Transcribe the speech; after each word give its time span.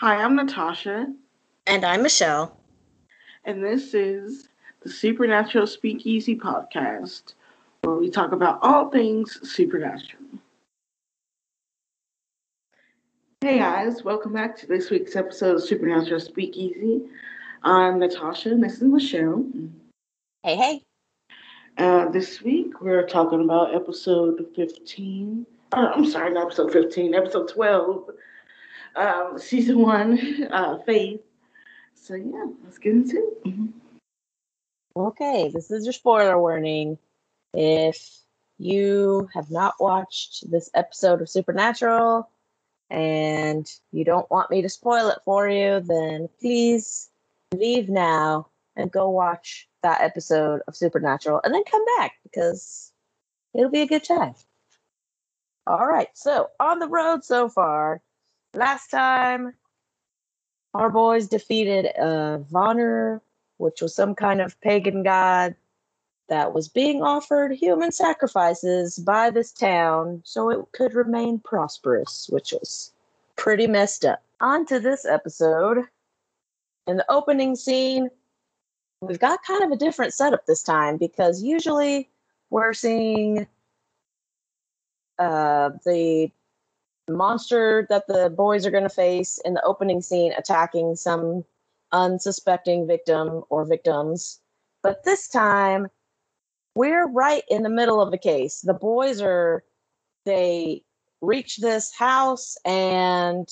Hi, 0.00 0.16
I'm 0.16 0.36
Natasha. 0.36 1.06
And 1.66 1.82
I'm 1.82 2.02
Michelle. 2.02 2.54
And 3.46 3.64
this 3.64 3.94
is 3.94 4.50
the 4.82 4.90
Supernatural 4.90 5.66
Speakeasy 5.66 6.36
podcast, 6.36 7.32
where 7.80 7.96
we 7.96 8.10
talk 8.10 8.32
about 8.32 8.58
all 8.60 8.90
things 8.90 9.40
supernatural. 9.50 10.22
Hey 13.40 13.58
guys, 13.58 14.04
welcome 14.04 14.34
back 14.34 14.54
to 14.58 14.66
this 14.66 14.90
week's 14.90 15.16
episode 15.16 15.56
of 15.56 15.62
Supernatural 15.62 16.20
Speakeasy. 16.20 17.00
I'm 17.62 17.98
Natasha, 17.98 18.50
and 18.50 18.62
this 18.62 18.74
is 18.74 18.82
Michelle. 18.82 19.46
Hey, 20.42 20.56
hey. 20.56 20.82
Uh, 21.78 22.10
this 22.10 22.42
week 22.42 22.82
we're 22.82 23.06
talking 23.06 23.40
about 23.40 23.74
episode 23.74 24.44
15. 24.56 25.46
Uh, 25.72 25.92
I'm 25.94 26.04
sorry, 26.04 26.34
not 26.34 26.48
episode 26.48 26.70
15, 26.70 27.14
episode 27.14 27.48
12, 27.48 28.10
um, 28.96 29.38
season 29.38 29.78
one, 29.78 30.48
uh, 30.50 30.78
Faith. 30.78 31.20
So 31.94 32.14
yeah, 32.14 32.46
let's 32.64 32.78
get 32.78 32.92
into 32.92 33.16
it. 33.16 33.44
Mm-hmm. 33.44 33.66
Okay, 34.96 35.50
this 35.52 35.70
is 35.70 35.84
your 35.84 35.92
spoiler 35.92 36.38
warning. 36.40 36.98
If 37.52 38.18
you 38.58 39.28
have 39.34 39.50
not 39.50 39.74
watched 39.78 40.50
this 40.50 40.70
episode 40.74 41.20
of 41.20 41.28
Supernatural 41.28 42.30
and 42.88 43.66
you 43.92 44.04
don't 44.04 44.30
want 44.30 44.50
me 44.50 44.62
to 44.62 44.68
spoil 44.68 45.08
it 45.08 45.18
for 45.24 45.48
you, 45.48 45.80
then 45.80 46.28
please 46.40 47.10
leave 47.52 47.88
now 47.88 48.48
and 48.76 48.90
go 48.90 49.10
watch 49.10 49.68
that 49.82 50.00
episode 50.00 50.62
of 50.68 50.76
Supernatural 50.76 51.40
and 51.44 51.54
then 51.54 51.64
come 51.64 51.84
back 51.98 52.12
because 52.22 52.92
it'll 53.54 53.70
be 53.70 53.82
a 53.82 53.86
good 53.86 54.04
time. 54.04 54.34
All 55.66 55.86
right, 55.86 56.08
so 56.14 56.50
on 56.60 56.78
the 56.78 56.88
road 56.88 57.24
so 57.24 57.48
far, 57.48 58.00
last 58.54 58.90
time 58.90 59.54
our 60.74 60.90
boys 60.90 61.28
defeated 61.28 61.86
uh, 61.98 62.38
Vanir, 62.38 63.22
which 63.58 63.80
was 63.80 63.94
some 63.94 64.14
kind 64.14 64.40
of 64.40 64.60
pagan 64.60 65.02
god 65.02 65.54
that 66.28 66.52
was 66.52 66.68
being 66.68 67.02
offered 67.02 67.52
human 67.52 67.92
sacrifices 67.92 68.98
by 68.98 69.30
this 69.30 69.52
town 69.52 70.20
so 70.24 70.50
it 70.50 70.60
could 70.72 70.94
remain 70.94 71.38
prosperous, 71.38 72.28
which 72.30 72.52
was 72.52 72.92
pretty 73.36 73.66
messed 73.66 74.04
up. 74.04 74.22
On 74.40 74.66
to 74.66 74.80
this 74.80 75.04
episode. 75.04 75.84
In 76.86 76.98
the 76.98 77.10
opening 77.10 77.56
scene, 77.56 78.08
we've 79.00 79.18
got 79.18 79.42
kind 79.44 79.64
of 79.64 79.70
a 79.70 79.76
different 79.76 80.14
setup 80.14 80.46
this 80.46 80.62
time 80.62 80.96
because 80.96 81.42
usually 81.42 82.08
we're 82.50 82.74
seeing 82.74 83.46
uh, 85.18 85.70
the 85.84 86.30
monster 87.08 87.86
that 87.88 88.06
the 88.08 88.30
boys 88.30 88.66
are 88.66 88.70
going 88.70 88.82
to 88.82 88.88
face 88.88 89.38
in 89.44 89.54
the 89.54 89.62
opening 89.62 90.00
scene 90.00 90.32
attacking 90.36 90.96
some 90.96 91.44
unsuspecting 91.92 92.86
victim 92.86 93.42
or 93.48 93.64
victims. 93.64 94.40
But 94.82 95.04
this 95.04 95.28
time, 95.28 95.88
we're 96.74 97.06
right 97.06 97.42
in 97.48 97.62
the 97.62 97.70
middle 97.70 98.00
of 98.00 98.10
the 98.10 98.18
case. 98.18 98.60
The 98.60 98.74
boys 98.74 99.20
are, 99.22 99.64
they 100.24 100.82
reach 101.20 101.56
this 101.58 101.94
house 101.94 102.56
and 102.64 103.48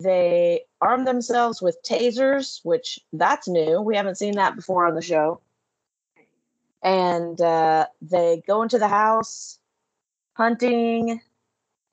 they 0.00 0.62
arm 0.80 1.04
themselves 1.04 1.60
with 1.62 1.78
tasers, 1.86 2.60
which 2.64 2.98
that's 3.12 3.46
new. 3.46 3.80
We 3.80 3.96
haven't 3.96 4.18
seen 4.18 4.34
that 4.36 4.56
before 4.56 4.86
on 4.86 4.94
the 4.94 5.02
show. 5.02 5.40
And 6.82 7.40
uh, 7.40 7.86
they 8.00 8.42
go 8.46 8.62
into 8.62 8.78
the 8.78 8.88
house 8.88 9.58
hunting 10.34 11.20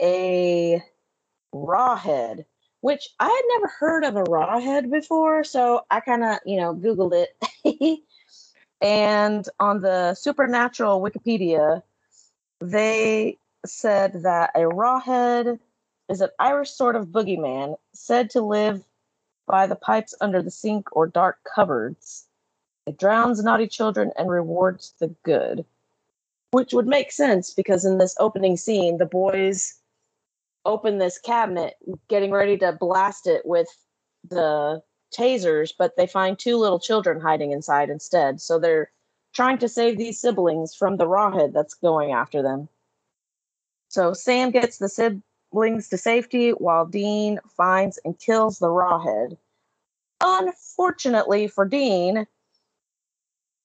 a 0.01 0.81
rawhead, 1.53 2.45
which 2.81 3.09
I 3.19 3.27
had 3.27 3.43
never 3.55 3.67
heard 3.67 4.03
of 4.03 4.15
a 4.15 4.23
rawhead 4.23 4.91
before. 4.91 5.43
So 5.43 5.85
I 5.89 5.99
kind 5.99 6.23
of, 6.23 6.39
you 6.45 6.57
know, 6.57 6.73
Googled 6.73 7.27
it. 7.65 8.03
and 8.81 9.47
on 9.59 9.81
the 9.81 10.13
supernatural 10.13 11.01
Wikipedia, 11.01 11.81
they 12.59 13.37
said 13.65 14.23
that 14.23 14.51
a 14.55 14.61
rawhead 14.61 15.59
is 16.09 16.21
an 16.21 16.29
Irish 16.39 16.71
sort 16.71 16.95
of 16.95 17.07
boogeyman 17.07 17.75
said 17.93 18.29
to 18.31 18.41
live 18.41 18.83
by 19.45 19.67
the 19.67 19.75
pipes 19.75 20.13
under 20.21 20.41
the 20.41 20.51
sink 20.51 20.95
or 20.95 21.07
dark 21.07 21.37
cupboards. 21.43 22.25
It 22.85 22.97
drowns 22.97 23.43
naughty 23.43 23.67
children 23.67 24.11
and 24.17 24.29
rewards 24.29 24.93
the 24.99 25.13
good. 25.23 25.65
Which 26.51 26.73
would 26.73 26.87
make 26.87 27.11
sense 27.11 27.53
because 27.53 27.83
in 27.83 27.97
this 27.97 28.15
opening 28.19 28.55
scene, 28.55 28.97
the 28.97 29.05
boys 29.05 29.79
open 30.67 30.97
this 30.97 31.17
cabinet, 31.17 31.75
getting 32.09 32.31
ready 32.31 32.57
to 32.57 32.73
blast 32.73 33.25
it 33.25 33.43
with 33.45 33.67
the 34.29 34.83
tasers, 35.17 35.71
but 35.77 35.95
they 35.95 36.05
find 36.05 36.37
two 36.37 36.57
little 36.57 36.79
children 36.79 37.19
hiding 37.19 37.51
inside 37.51 37.89
instead. 37.89 38.41
So 38.41 38.59
they're 38.59 38.91
trying 39.33 39.57
to 39.59 39.69
save 39.69 39.97
these 39.97 40.19
siblings 40.19 40.75
from 40.75 40.97
the 40.97 41.07
rawhead 41.07 41.53
that's 41.53 41.73
going 41.73 42.11
after 42.11 42.43
them. 42.43 42.67
So 43.87 44.13
Sam 44.13 44.51
gets 44.51 44.77
the 44.77 44.89
siblings 44.89 45.89
to 45.89 45.97
safety 45.97 46.51
while 46.51 46.85
Dean 46.85 47.39
finds 47.55 47.97
and 48.03 48.19
kills 48.19 48.59
the 48.59 48.67
rawhead. 48.67 49.37
Unfortunately 50.19 51.47
for 51.47 51.65
Dean, 51.65 52.27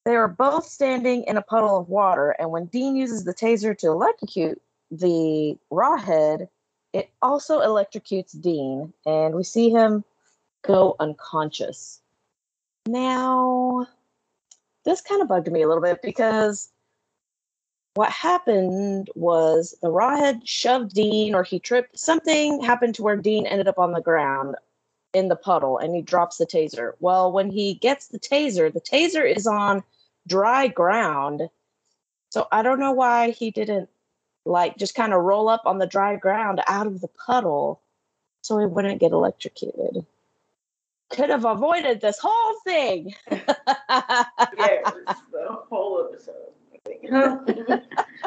they 0.04 0.14
are 0.16 0.28
both 0.28 0.66
standing 0.66 1.24
in 1.24 1.36
a 1.36 1.42
puddle 1.42 1.78
of 1.78 1.88
water, 1.88 2.36
and 2.38 2.50
when 2.50 2.66
Dean 2.66 2.96
uses 2.96 3.24
the 3.24 3.34
taser 3.34 3.76
to 3.78 3.88
electrocute 3.88 4.60
the 4.90 5.56
rawhead, 5.72 6.48
it 6.92 7.10
also 7.20 7.60
electrocutes 7.60 8.41
Dean, 8.41 8.92
and 9.06 9.34
we 9.34 9.44
see 9.44 9.70
him 9.70 10.04
go 10.62 10.97
unconscious. 11.00 12.00
Now, 12.86 13.86
this 14.84 15.00
kind 15.00 15.22
of 15.22 15.28
bugged 15.28 15.50
me 15.50 15.62
a 15.62 15.69
little 15.69 15.82
bit 15.82 16.02
because 16.02 16.70
what 17.94 18.10
happened 18.10 19.10
was 19.14 19.76
the 19.82 19.88
rawhead 19.88 20.42
shoved 20.44 20.94
Dean, 20.94 21.34
or 21.34 21.42
he 21.42 21.58
tripped. 21.58 21.98
Something 21.98 22.62
happened 22.62 22.94
to 22.97 23.02
where 23.02 23.16
Dean 23.16 23.47
ended 23.47 23.69
up 23.69 23.78
on 23.78 23.92
the 23.92 24.00
ground 24.00 24.56
in 25.12 25.28
the 25.28 25.36
puddle 25.36 25.78
and 25.78 25.94
he 25.94 26.00
drops 26.00 26.38
the 26.38 26.47
taser. 26.47 26.92
Well, 27.00 27.31
when 27.31 27.50
he 27.50 27.75
gets 27.75 28.08
the 28.08 28.19
taser, 28.19 28.72
the 28.72 28.81
taser 28.81 29.31
is 29.31 29.47
on 29.47 29.84
dry 30.26 30.69
ground. 30.69 31.48
So 32.31 32.48
I 32.50 32.62
don't 32.62 32.81
know 32.81 32.92
why 32.92 33.31
he 33.31 33.50
didn't 33.50 33.91
like 34.44 34.76
just 34.76 34.94
kind 34.94 35.12
of 35.12 35.22
roll 35.22 35.48
up 35.48 35.62
on 35.66 35.78
the 35.78 35.86
dry 35.86 36.16
ground 36.16 36.60
out 36.66 36.86
of 36.86 37.00
the 37.00 37.08
puddle 37.08 37.80
so 38.42 38.58
he 38.58 38.66
wouldn't 38.66 39.00
get 39.00 39.12
electrocuted. 39.12 40.04
Could 41.10 41.30
have 41.30 41.44
avoided 41.44 42.00
this 42.00 42.19
whole 42.19 42.58
thing. 42.64 43.14
yes, 43.31 43.41
the 44.56 45.58
whole 45.69 46.08
episode. 46.08 46.52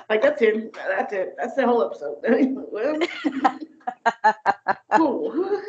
like 0.09 0.21
that's 0.21 0.41
it. 0.41 0.73
That's 0.73 1.13
it. 1.13 1.35
That's 1.37 1.55
the 1.55 1.65
whole 1.65 1.83
episode. 1.83 2.17
cool. 4.95 5.61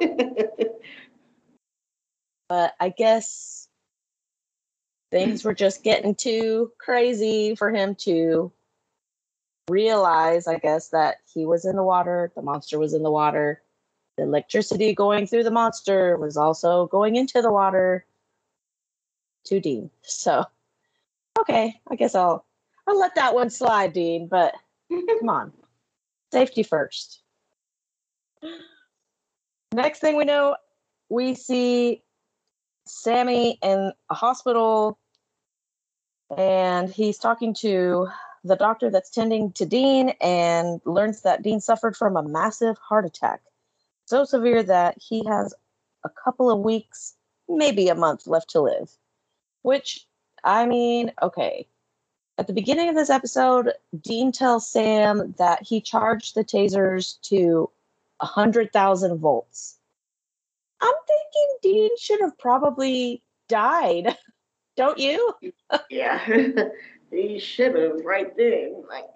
but 2.48 2.74
I 2.78 2.90
guess 2.90 3.68
things 5.10 5.44
were 5.44 5.54
just 5.54 5.82
getting 5.82 6.14
too 6.14 6.70
crazy 6.78 7.54
for 7.54 7.70
him 7.70 7.94
to 7.96 8.52
realize, 9.68 10.46
I 10.46 10.58
guess, 10.58 10.88
that 10.88 11.16
he 11.32 11.46
was 11.46 11.64
in 11.64 11.76
the 11.76 11.82
water, 11.82 12.32
the 12.34 12.42
monster 12.42 12.78
was 12.78 12.94
in 12.94 13.02
the 13.02 13.10
water, 13.10 13.62
the 14.16 14.24
electricity 14.24 14.94
going 14.94 15.26
through 15.26 15.44
the 15.44 15.50
monster 15.50 16.16
was 16.16 16.36
also 16.36 16.86
going 16.86 17.16
into 17.16 17.40
the 17.40 17.52
water 17.52 18.04
to 19.44 19.60
Dean. 19.60 19.90
So, 20.02 20.44
okay, 21.38 21.80
I 21.90 21.96
guess 21.96 22.14
I'll 22.14 22.44
I'll 22.86 22.98
let 22.98 23.14
that 23.14 23.34
one 23.34 23.50
slide, 23.50 23.92
Dean. 23.92 24.26
But 24.26 24.54
come 24.90 25.28
on, 25.28 25.52
safety 26.32 26.62
first. 26.62 27.20
Next 29.72 30.00
thing 30.00 30.16
we 30.16 30.24
know, 30.24 30.56
we 31.08 31.34
see 31.34 32.02
Sammy 32.86 33.58
in 33.62 33.92
a 34.10 34.14
hospital 34.14 34.98
and 36.36 36.90
he's 36.90 37.18
talking 37.18 37.54
to 37.54 38.08
the 38.44 38.56
doctor 38.56 38.90
that's 38.90 39.10
tending 39.10 39.52
to 39.52 39.66
Dean 39.66 40.10
and 40.20 40.80
learns 40.84 41.22
that 41.22 41.42
Dean 41.42 41.60
suffered 41.60 41.96
from 41.96 42.16
a 42.16 42.22
massive 42.22 42.78
heart 42.78 43.04
attack. 43.04 43.40
So 44.06 44.24
severe 44.24 44.62
that 44.62 44.96
he 44.98 45.24
has 45.26 45.54
a 46.04 46.08
couple 46.08 46.50
of 46.50 46.60
weeks, 46.60 47.14
maybe 47.48 47.88
a 47.88 47.94
month 47.94 48.26
left 48.26 48.50
to 48.50 48.60
live. 48.60 48.90
Which, 49.62 50.06
I 50.44 50.66
mean, 50.66 51.12
okay. 51.20 51.66
At 52.38 52.46
the 52.46 52.52
beginning 52.52 52.88
of 52.88 52.94
this 52.94 53.10
episode, 53.10 53.72
Dean 54.00 54.30
tells 54.30 54.68
Sam 54.68 55.34
that 55.38 55.62
he 55.62 55.80
charged 55.80 56.34
the 56.34 56.44
tasers 56.44 57.20
to 57.22 57.68
100,000 58.20 59.18
volts. 59.18 59.78
I'm 60.80 60.94
thinking 61.06 61.56
Dean 61.62 61.90
should 61.98 62.20
have 62.20 62.38
probably 62.38 63.22
died. 63.48 64.16
Don't 64.76 64.98
you? 64.98 65.34
yeah. 65.90 66.24
he 67.10 67.38
should 67.38 67.74
have 67.74 68.04
right 68.04 68.36
then. 68.36 68.82
Like 68.88 69.06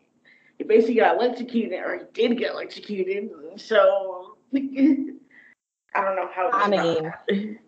he 0.58 0.64
basically 0.64 0.96
got 0.96 1.16
electrocuted 1.16 1.80
or 1.80 1.98
he 1.98 2.04
did 2.12 2.38
get 2.38 2.52
electrocuted. 2.52 3.30
So 3.56 4.36
I 4.54 4.58
don't 4.58 6.16
know 6.16 6.28
how. 6.34 6.50
I 6.52 6.68
mean, 6.68 7.12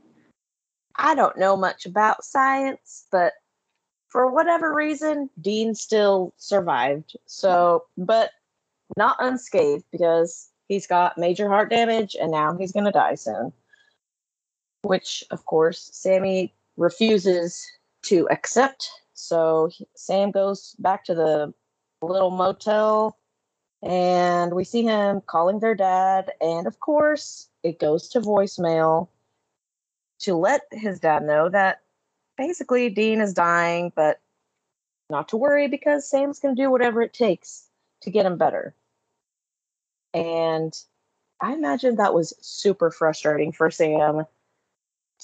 I 0.97 1.15
don't 1.15 1.38
know 1.38 1.56
much 1.56 1.87
about 1.87 2.25
science, 2.25 3.06
but 3.11 3.32
for 4.09 4.31
whatever 4.31 4.73
reason, 4.73 5.29
Dean 5.41 5.75
still 5.75 6.32
survived. 6.37 7.17
So, 7.26 7.85
but 7.99 8.31
not 8.97 9.17
unscathed 9.19 9.85
because 9.91 10.50
he's 10.69 10.87
got 10.87 11.19
major 11.19 11.49
heart 11.49 11.69
damage 11.69 12.17
and 12.21 12.31
now 12.31 12.56
he's 12.56 12.71
going 12.71 12.85
to 12.85 12.93
die 12.93 13.17
soon. 13.17 13.53
Which, 14.82 15.25
of 15.31 15.44
course, 15.47 15.91
Sammy 15.93 16.55
refuses 16.76 17.67
to 18.03 18.29
accept. 18.31 18.88
So 19.14 19.70
Sam 19.94 20.31
goes 20.31 20.75
back 20.78 21.05
to 21.05 21.14
the 21.14 21.55
little 22.02 22.31
motel 22.31 23.16
and 23.82 24.55
we 24.55 24.64
see 24.64 24.82
him 24.82 25.22
calling 25.26 25.61
their 25.61 25.75
dad. 25.75 26.32
And 26.40 26.66
of 26.66 26.81
course, 26.81 27.49
it 27.62 27.78
goes 27.78 28.08
to 28.11 28.20
voicemail 28.20 29.08
to 30.20 30.34
let 30.34 30.62
his 30.72 31.00
dad 31.00 31.22
know 31.22 31.49
that 31.49 31.82
basically 32.37 32.90
Dean 32.90 33.20
is 33.20 33.34
dying, 33.34 33.93
but 33.94 34.20
not 35.11 35.28
to 35.28 35.37
worry 35.37 35.69
because 35.69 36.08
Sam's 36.08 36.38
going 36.38 36.56
to 36.56 36.62
do 36.62 36.70
whatever 36.70 37.02
it 37.02 37.12
takes 37.12 37.69
to 38.02 38.11
get 38.11 38.26
him 38.26 38.38
better. 38.38 38.75
And 40.12 40.75
I 41.40 41.52
imagine 41.52 41.96
that 41.96 42.14
was 42.14 42.32
super 42.40 42.90
frustrating 42.90 43.52
for 43.52 43.70
Sam 43.70 44.25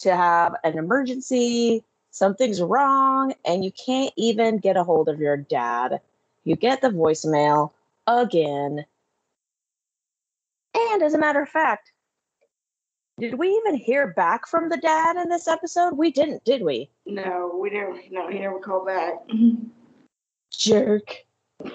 to 0.01 0.17
have 0.17 0.55
an 0.65 0.79
emergency, 0.79 1.85
something's 2.11 2.61
wrong, 2.61 3.35
and 3.45 3.65
you 3.65 3.73
can't 3.73 4.13
even 4.17 4.59
get 4.59 4.77
a 4.77 4.85
hold 4.85 5.09
of 5.09 5.21
your 5.21 5.37
dad. 5.37 6.01
You 6.45 6.57
get 6.57 6.81
the 6.81 6.89
voicemail 6.89 7.71
again. 8.07 8.85
And 10.75 11.03
as 11.03 11.15
a 11.15 11.19
matter 11.19 11.43
of 11.43 11.49
fact, 11.49 11.93
did 13.19 13.35
we 13.35 13.49
even 13.49 13.75
hear 13.75 14.09
back 14.09 14.47
from 14.47 14.69
the 14.69 14.79
dad 14.79 15.17
in 15.17 15.29
this 15.29 15.47
episode? 15.47 15.95
We 15.95 16.11
didn't, 16.11 16.45
did 16.45 16.63
we? 16.63 16.89
No, 17.07 17.59
we 17.61 17.69
didn't. 17.71 18.11
No, 18.11 18.29
he 18.29 18.39
never 18.39 18.59
called 18.61 18.87
back. 18.87 19.15
Jerk. 20.51 21.17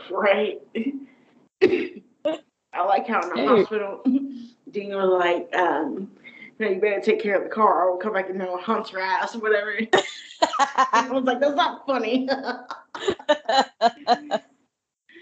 Right. 0.10 0.60
I 1.64 2.84
like 2.84 3.08
how 3.08 3.22
in 3.22 3.30
the 3.30 3.36
Hey. 3.36 3.46
hospital, 3.46 4.02
Dean 4.72 4.96
was 4.96 5.20
like, 5.20 5.56
um, 5.56 6.12
you 6.60 6.70
you 6.70 6.80
better 6.80 7.02
take 7.02 7.22
care 7.22 7.36
of 7.36 7.44
the 7.44 7.50
car 7.50 7.90
or 7.90 7.98
come 8.00 8.14
back 8.14 8.30
and 8.30 8.40
you 8.40 8.46
know, 8.46 8.58
hunt 8.58 8.92
your 8.92 9.02
ass 9.02 9.36
or 9.36 9.40
whatever. 9.40 9.78
I 10.60 11.08
was 11.12 11.24
like, 11.24 11.40
that's 11.40 11.56
not 11.56 11.86
funny. 11.86 12.30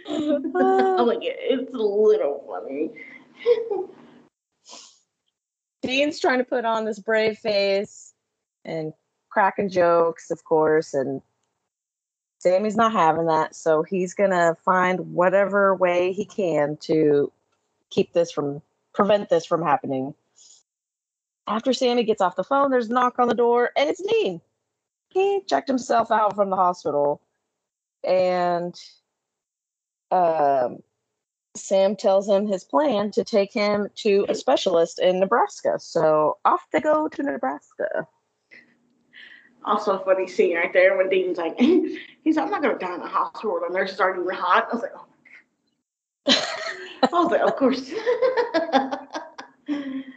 I'm 0.08 1.08
like, 1.08 1.20
it's 1.22 1.74
a 1.74 1.78
little 1.78 2.44
funny. 2.48 2.92
Dean's 5.82 6.20
trying 6.20 6.40
to 6.40 6.46
put 6.46 6.66
on 6.66 6.86
this 6.86 7.00
brave 7.00 7.38
face 7.38 8.14
and 8.64 8.94
cracking 9.30 9.70
jokes, 9.70 10.32
of 10.32 10.44
course, 10.44 10.94
and 10.94 11.22
Sammy's 12.40 12.76
not 12.76 12.92
having 12.92 13.26
that, 13.28 13.56
so 13.56 13.84
he's 13.84 14.14
gonna 14.14 14.56
find 14.66 15.14
whatever 15.14 15.74
way 15.76 16.12
he 16.14 16.26
can 16.26 16.78
to 16.82 17.32
keep 17.90 18.14
this 18.14 18.32
from 18.32 18.62
prevent 18.94 19.30
this 19.30 19.46
from 19.46 19.64
happening. 19.64 20.14
After 21.48 21.74
Sammy 21.74 22.04
gets 22.04 22.22
off 22.22 22.36
the 22.36 22.44
phone, 22.44 22.72
there's 22.72 22.90
a 22.90 22.94
knock 22.94 23.20
on 23.20 23.28
the 23.28 23.36
door, 23.36 23.72
and 23.76 23.90
it's 23.90 24.02
Dean. 24.02 24.42
He 25.10 25.42
checked 25.48 25.68
himself 25.68 26.10
out 26.10 26.36
from 26.36 26.50
the 26.50 26.56
hospital, 26.56 27.22
and 28.04 28.80
um, 30.10 30.80
Sam 31.56 31.96
tells 31.96 32.28
him 32.28 32.48
his 32.48 32.64
plan 32.64 33.12
to 33.12 33.24
take 33.24 33.54
him 33.54 33.90
to 33.96 34.26
a 34.30 34.36
specialist 34.36 35.00
in 35.00 35.20
Nebraska. 35.20 35.80
So 35.80 36.38
off 36.46 36.66
they 36.72 36.80
go 36.80 37.08
to 37.08 37.24
Nebraska. 37.24 38.08
Also, 39.66 39.98
a 39.98 40.04
funny 40.04 40.28
scene 40.28 40.56
right 40.56 40.74
there 40.74 40.98
when 40.98 41.10
Dean's 41.10 41.38
like, 41.38 41.58
he's 41.60 42.36
like, 42.36 42.46
I'm 42.46 42.52
not 42.52 42.62
going 42.62 42.78
to 42.78 42.86
die 42.86 42.96
in 42.96 43.02
the 43.02 43.08
hospital. 43.08 43.62
The 43.66 43.74
nurses 43.74 44.00
aren't 44.00 44.20
even 44.22 44.36
hot. 44.36 44.68
I 44.72 44.76
was 44.76 44.82
like, 44.82 44.92
oh. 44.96 45.06
My 46.28 46.34
God. 46.34 46.44
I 47.14 47.24
was 47.24 47.32
like, 47.32 47.42
of 47.42 47.56
course. 47.56 47.92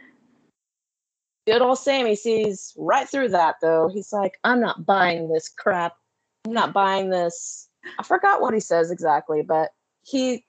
Good 1.47 1.61
old 1.61 1.79
Sammy 1.79 2.17
sees 2.17 2.73
right 2.77 3.07
through 3.07 3.29
that 3.29 3.55
though. 3.61 3.87
He's 3.87 4.11
like, 4.11 4.37
I'm 4.43 4.59
not 4.59 4.85
buying 4.85 5.29
this 5.29 5.47
crap. 5.47 5.95
I'm 6.45 6.51
not 6.51 6.73
buying 6.73 7.09
this. 7.09 7.69
I 7.97 8.03
forgot 8.03 8.41
what 8.41 8.53
he 8.53 8.59
says 8.59 8.91
exactly, 8.91 9.43
but 9.43 9.69
he 10.03 10.45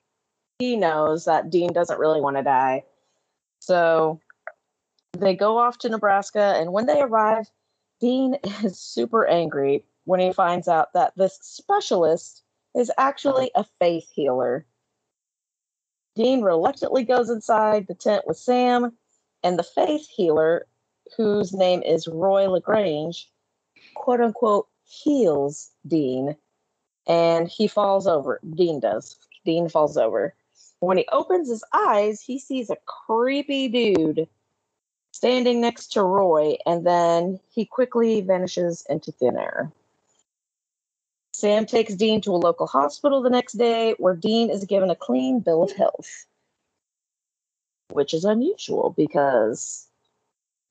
he 0.59 0.75
knows 0.75 1.25
that 1.25 1.51
Dean 1.51 1.73
doesn't 1.73 2.01
really 2.01 2.21
want 2.21 2.37
to 2.37 2.43
die. 2.43 2.83
So 3.61 4.19
they 5.17 5.37
go 5.37 5.57
off 5.57 5.79
to 5.79 5.89
Nebraska, 5.89 6.57
and 6.57 6.73
when 6.73 6.87
they 6.87 7.01
arrive, 7.01 7.47
Dean 8.01 8.37
is 8.65 8.81
super 8.81 9.25
angry 9.25 9.85
when 10.05 10.19
he 10.19 10.33
finds 10.33 10.67
out 10.67 10.93
that 10.95 11.13
this 11.17 11.39
specialist 11.43 12.43
is 12.75 12.91
actually 12.99 13.53
a 13.55 13.65
faith 13.79 14.09
healer. 14.13 14.67
Dean 16.17 16.43
reluctantly 16.43 17.05
goes 17.05 17.31
inside 17.31 17.87
the 17.87 17.95
tent 17.95 18.25
with 18.27 18.37
Sam, 18.37 18.97
and 19.45 19.57
the 19.57 19.63
faith 19.63 20.09
healer, 20.09 20.67
whose 21.17 21.53
name 21.53 21.83
is 21.83 22.09
Roy 22.09 22.49
LaGrange, 22.49 23.31
quote 23.95 24.21
unquote, 24.21 24.69
heals 24.85 25.71
Dean, 25.87 26.37
and 27.07 27.49
he 27.49 27.67
falls 27.67 28.07
over. 28.07 28.41
Dean 28.55 28.81
does. 28.81 29.17
Dean 29.45 29.69
falls 29.69 29.97
over. 29.97 30.35
When 30.81 30.99
he 30.99 31.07
opens 31.11 31.49
his 31.49 31.65
eyes, 31.73 32.21
he 32.21 32.39
sees 32.39 32.71
a 32.71 32.77
creepy 32.87 33.69
dude 33.69 34.29
standing 35.13 35.61
next 35.61 35.89
to 35.89 36.03
Roy, 36.03 36.57
and 36.65 36.87
then 36.87 37.41
he 37.51 37.65
quickly 37.65 38.21
vanishes 38.21 38.87
into 38.89 39.11
thin 39.11 39.37
air. 39.37 39.73
Sam 41.33 41.67
takes 41.67 41.95
Dean 41.95 42.21
to 42.21 42.33
a 42.33 42.37
local 42.37 42.67
hospital 42.67 43.23
the 43.23 43.31
next 43.31 43.55
day 43.55 43.95
where 43.99 44.15
Dean 44.15 44.51
is 44.51 44.65
given 44.65 44.91
a 44.91 44.97
clean 44.97 45.41
bill 45.41 45.63
of 45.63 45.73
health, 45.73 46.27
which 47.91 48.15
is 48.15 48.25
unusual 48.25 48.95
because, 48.97 49.88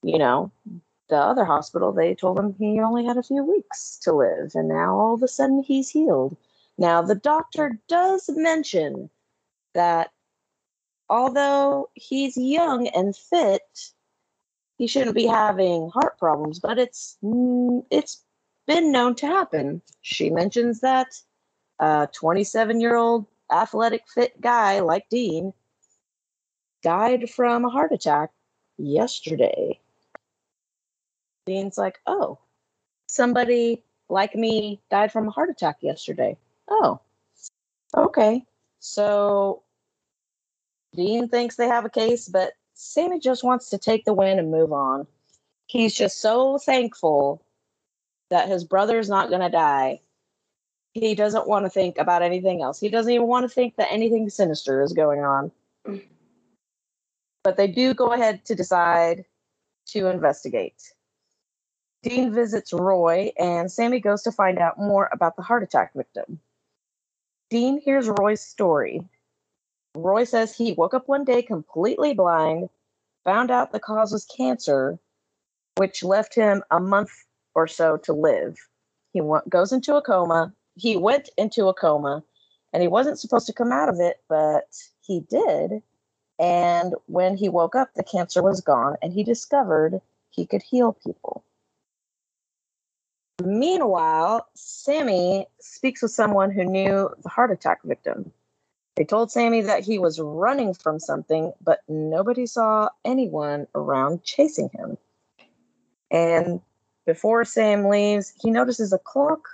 you 0.04 0.18
know, 0.18 0.52
the 1.10 1.18
other 1.18 1.46
hospital, 1.46 1.92
they 1.92 2.14
told 2.16 2.40
him 2.40 2.56
he 2.58 2.80
only 2.80 3.06
had 3.06 3.18
a 3.18 3.24
few 3.24 3.44
weeks 3.44 3.98
to 4.04 4.14
live, 4.14 4.52
and 4.56 4.68
now 4.68 4.96
all 4.96 5.14
of 5.14 5.24
a 5.24 5.28
sudden 5.28 5.64
he's 5.64 5.90
healed. 5.90 6.36
Now, 6.78 7.02
the 7.02 7.16
doctor 7.16 7.80
does 7.88 8.30
mention 8.30 9.10
that 9.74 10.12
although 11.10 11.90
he's 11.94 12.38
young 12.38 12.88
and 12.90 13.16
fit, 13.16 13.92
he 14.78 14.88
shouldn't 14.88 15.16
be 15.16 15.26
having 15.26 15.90
heart 15.90 16.20
problems, 16.20 16.60
but 16.60 16.78
it's 16.78 17.18
mm, 17.24 17.84
it's 17.90 18.24
been 18.68 18.92
known 18.92 19.16
to 19.16 19.28
happen. 19.28 19.82
She 20.02 20.30
mentions 20.30 20.82
that 20.82 21.20
a 21.80 22.08
27 22.14 22.80
year 22.82 22.96
old 22.96 23.26
athletic 23.52 24.04
fit 24.08 24.40
guy 24.42 24.80
like 24.82 25.10
Dean 25.10 25.54
died 26.84 27.30
from 27.30 27.66
a 27.66 27.70
heart 27.70 27.92
attack 27.92 28.32
yesterday. 28.78 29.80
Dean's 31.48 31.78
like, 31.78 32.00
oh, 32.06 32.38
somebody 33.08 33.82
like 34.10 34.36
me 34.36 34.80
died 34.92 35.12
from 35.12 35.28
a 35.28 35.32
heart 35.32 35.50
attack 35.50 35.78
yesterday. 35.82 36.38
Oh, 36.70 37.00
okay. 37.96 38.46
So 38.80 39.64
Dean 40.96 41.28
thinks 41.30 41.56
they 41.56 41.68
have 41.68 41.86
a 41.86 41.90
case, 41.90 42.28
but 42.28 42.54
Sammy 42.76 43.20
just 43.20 43.44
wants 43.44 43.70
to 43.72 43.78
take 43.78 44.06
the 44.06 44.14
win 44.14 44.38
and 44.38 44.52
move 44.52 44.72
on. 44.72 45.08
He's 45.66 45.96
just 45.96 46.22
so 46.22 46.58
thankful 46.60 47.42
that 48.30 48.50
his 48.50 48.64
brother's 48.64 49.10
not 49.10 49.30
going 49.30 49.42
to 49.42 49.50
die. 49.50 50.02
He 50.94 51.16
doesn't 51.16 51.48
want 51.48 51.66
to 51.66 51.70
think 51.70 51.98
about 51.98 52.22
anything 52.22 52.62
else. 52.62 52.80
He 52.80 52.90
doesn't 52.90 53.12
even 53.12 53.28
want 53.28 53.44
to 53.44 53.50
think 53.50 53.76
that 53.78 53.92
anything 53.92 54.30
sinister 54.30 54.82
is 54.82 54.94
going 54.94 55.24
on. 55.24 55.52
Mm. 55.88 56.04
But 57.44 57.56
they 57.56 57.68
do 57.68 57.94
go 57.94 58.12
ahead 58.14 58.44
to 58.46 58.56
decide 58.56 59.26
to 59.88 60.08
investigate. 60.08 60.94
Dean 62.08 62.34
visits 62.34 62.72
Roy, 62.72 63.34
and 63.38 63.70
Sammy 63.70 64.00
goes 64.00 64.24
to 64.24 64.32
find 64.32 64.60
out 64.60 64.80
more 64.80 65.10
about 65.12 65.36
the 65.36 65.42
heart 65.42 65.62
attack 65.62 65.92
victim. 65.94 66.40
Dean 67.50 67.82
hears 67.82 68.08
Roy's 68.08 68.40
story. 68.40 69.02
Roy 69.94 70.24
says 70.24 70.56
he 70.56 70.72
woke 70.72 70.94
up 70.94 71.10
one 71.10 71.26
day 71.26 71.42
completely 71.42 72.14
blind, 72.14 72.70
found 73.26 73.52
out 73.52 73.74
the 73.74 73.80
cause 73.82 74.14
was 74.14 74.24
cancer, 74.24 74.98
which 75.76 76.02
left 76.02 76.34
him 76.34 76.64
a 76.72 76.80
month 76.80 77.12
or 77.56 77.68
so 77.68 77.98
to 77.98 78.14
live. 78.14 78.58
He 79.12 79.22
goes 79.50 79.74
into 79.74 79.96
a 79.96 80.02
coma. 80.02 80.54
He 80.76 80.96
went 80.96 81.30
into 81.38 81.68
a 81.68 81.74
coma, 81.74 82.24
and 82.72 82.82
he 82.82 82.88
wasn't 82.88 83.20
supposed 83.20 83.48
to 83.48 83.54
come 83.54 83.74
out 83.74 83.90
of 83.90 84.00
it, 84.00 84.22
but 84.30 84.70
he 85.02 85.22
did. 85.30 85.82
And 86.40 86.94
when 87.08 87.36
he 87.36 87.50
woke 87.50 87.76
up, 87.76 87.90
the 87.96 88.04
cancer 88.04 88.42
was 88.42 88.62
gone, 88.62 88.96
and 89.02 89.12
he 89.12 89.26
discovered 89.26 90.00
he 90.30 90.46
could 90.46 90.62
heal 90.62 90.94
people. 91.06 91.44
Meanwhile, 93.44 94.48
Sammy 94.56 95.48
speaks 95.60 96.02
with 96.02 96.12
someone 96.12 96.52
who 96.52 96.64
knew 96.64 97.10
the 97.22 97.30
heart 97.30 97.52
attack 97.52 97.80
victim. 97.84 98.32
They 98.96 99.06
told 99.06 99.32
Sammy 99.32 99.62
that 99.62 99.84
he 99.84 100.00
was 100.00 100.20
running 100.20 100.74
from 100.74 101.00
something, 101.00 101.54
but 101.62 101.82
nobody 101.88 102.48
saw 102.48 102.90
anyone 103.06 103.68
around 103.76 104.24
chasing 104.24 104.70
him. 104.70 104.98
And 106.10 106.62
before 107.06 107.46
Sam 107.46 107.90
leaves, 107.90 108.34
he 108.42 108.50
notices 108.50 108.92
a 108.92 108.98
clock 108.98 109.48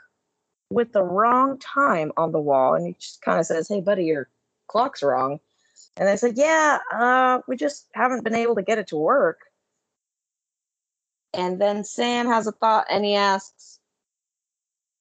with 0.69 0.93
the 0.93 1.03
wrong 1.03 1.59
time 1.59 2.13
on 2.15 2.31
the 2.31 2.39
wall. 2.39 2.75
And 2.75 2.87
he 2.87 2.93
just 2.93 3.21
kind 3.21 3.39
of 3.39 3.45
says, 3.45 3.67
Hey, 3.67 3.81
buddy, 3.81 4.05
your 4.05 4.29
clock's 4.67 5.03
wrong. 5.03 5.41
And 5.97 6.07
they 6.07 6.15
said, 6.15 6.37
Yeah, 6.37 6.79
uh, 6.93 7.39
we 7.47 7.57
just 7.57 7.87
haven't 7.93 8.23
been 8.23 8.35
able 8.35 8.55
to 8.55 8.61
get 8.61 8.79
it 8.79 8.87
to 8.87 8.95
work. 8.95 9.39
And 11.33 11.59
then 11.59 11.83
Sam 11.83 12.27
has 12.27 12.47
a 12.47 12.51
thought 12.51 12.85
and 12.89 13.03
he 13.03 13.15
asks, 13.15 13.79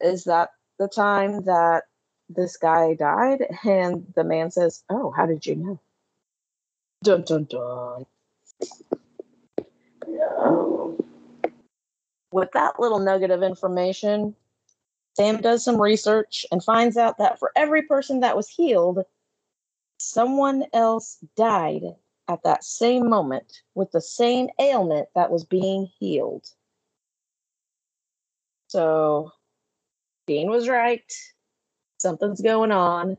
Is 0.00 0.24
that 0.24 0.50
the 0.78 0.88
time 0.88 1.44
that 1.44 1.84
this 2.28 2.56
guy 2.56 2.94
died? 2.94 3.44
And 3.64 4.06
the 4.16 4.24
man 4.24 4.50
says, 4.50 4.82
Oh, 4.88 5.12
how 5.16 5.26
did 5.26 5.46
you 5.46 5.56
know? 5.56 5.80
Dun 7.04 7.22
dun 7.22 7.44
dun. 7.44 8.06
No. 10.06 10.96
With 12.30 12.52
that 12.52 12.80
little 12.80 13.00
nugget 13.00 13.30
of 13.30 13.42
information, 13.42 14.34
Sam 15.16 15.40
does 15.42 15.62
some 15.62 15.80
research 15.80 16.46
and 16.50 16.64
finds 16.64 16.96
out 16.96 17.18
that 17.18 17.38
for 17.38 17.52
every 17.54 17.82
person 17.82 18.20
that 18.20 18.36
was 18.36 18.48
healed, 18.48 19.04
someone 19.98 20.64
else 20.72 21.18
died 21.36 21.82
at 22.32 22.42
that 22.44 22.64
same 22.64 23.08
moment 23.08 23.62
with 23.74 23.92
the 23.92 24.00
same 24.00 24.48
ailment 24.58 25.08
that 25.14 25.30
was 25.30 25.44
being 25.44 25.88
healed. 25.98 26.46
So 28.68 29.32
Dean 30.26 30.50
was 30.50 30.68
right. 30.68 31.12
Something's 31.98 32.40
going 32.40 32.72
on. 32.72 33.18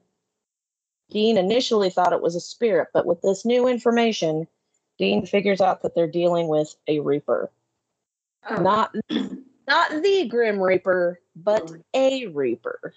Dean 1.11 1.37
initially 1.37 1.91
thought 1.91 2.13
it 2.13 2.21
was 2.21 2.35
a 2.35 2.41
spirit, 2.41 2.87
but 2.93 3.05
with 3.05 3.21
this 3.21 3.45
new 3.45 3.67
information, 3.67 4.47
Dean 4.97 5.25
figures 5.25 5.61
out 5.61 5.83
that 5.83 5.93
they're 5.93 6.07
dealing 6.07 6.47
with 6.47 6.75
a 6.87 6.99
Reaper. 6.99 7.51
Oh, 8.49 8.61
Not 8.61 8.95
not 9.67 9.91
the 10.01 10.27
Grim 10.27 10.59
Reaper, 10.59 11.19
but 11.35 11.71
a 11.93 12.27
Reaper. 12.27 12.93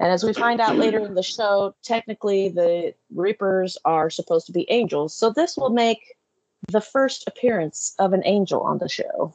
And 0.00 0.12
as 0.12 0.24
we 0.24 0.32
find 0.32 0.60
out 0.60 0.76
later 0.76 0.98
in 1.00 1.14
the 1.14 1.22
show, 1.22 1.74
technically 1.82 2.48
the 2.48 2.94
Reapers 3.14 3.78
are 3.84 4.10
supposed 4.10 4.46
to 4.46 4.52
be 4.52 4.70
angels. 4.70 5.14
So 5.14 5.30
this 5.30 5.56
will 5.56 5.70
make 5.70 6.16
the 6.68 6.80
first 6.80 7.24
appearance 7.26 7.94
of 7.98 8.12
an 8.12 8.22
angel 8.24 8.60
on 8.60 8.78
the 8.78 8.88
show. 8.88 9.34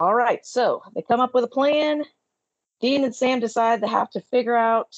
All 0.00 0.14
right, 0.14 0.44
so 0.46 0.82
they 0.94 1.02
come 1.02 1.20
up 1.20 1.34
with 1.34 1.44
a 1.44 1.48
plan. 1.48 2.04
Dean 2.80 3.04
and 3.04 3.14
Sam 3.14 3.40
decide 3.40 3.80
they 3.80 3.88
have 3.88 4.10
to 4.10 4.20
figure 4.20 4.56
out 4.56 4.96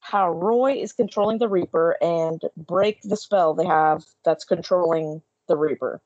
how 0.00 0.30
Roy 0.30 0.74
is 0.74 0.92
controlling 0.92 1.38
the 1.38 1.48
Reaper 1.48 1.96
and 2.00 2.40
break 2.56 3.02
the 3.02 3.16
spell 3.16 3.54
they 3.54 3.66
have 3.66 4.04
that's 4.24 4.44
controlling 4.44 5.22
the 5.48 5.56
Reaper. 5.56 6.00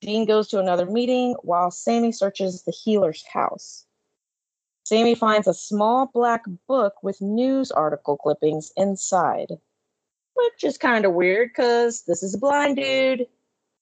Dean 0.00 0.26
goes 0.26 0.48
to 0.48 0.58
another 0.58 0.86
meeting 0.86 1.34
while 1.42 1.70
Sammy 1.70 2.10
searches 2.10 2.62
the 2.62 2.72
healer's 2.72 3.24
house. 3.24 3.86
Sammy 4.84 5.14
finds 5.14 5.46
a 5.46 5.54
small 5.54 6.10
black 6.12 6.44
book 6.66 6.94
with 7.02 7.20
news 7.20 7.70
article 7.70 8.16
clippings 8.16 8.72
inside, 8.76 9.52
which 10.34 10.64
is 10.64 10.76
kind 10.76 11.04
of 11.04 11.12
weird 11.12 11.50
because 11.50 12.02
this 12.02 12.22
is 12.22 12.34
a 12.34 12.38
blind 12.38 12.76
dude. 12.76 13.26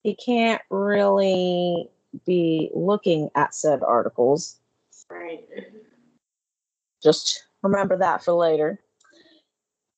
He 0.02 0.14
can't 0.14 0.62
really 0.70 1.88
be 2.26 2.70
looking 2.74 3.30
at 3.34 3.54
said 3.54 3.82
articles. 3.82 4.58
right. 5.10 5.44
Just 7.02 7.44
remember 7.62 7.96
that 7.96 8.22
for 8.22 8.32
later. 8.32 8.78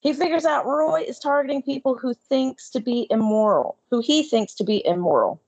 He 0.01 0.13
figures 0.13 0.45
out 0.45 0.67
Roy 0.67 1.05
is 1.07 1.19
targeting 1.19 1.63
people 1.63 1.97
who 1.97 2.13
thinks 2.13 2.71
to 2.71 2.81
be 2.81 3.07
immoral, 3.11 3.79
who 3.91 4.01
he 4.01 4.23
thinks 4.25 4.55
to 4.55 4.65
be 4.65 4.85
immoral. 4.85 5.41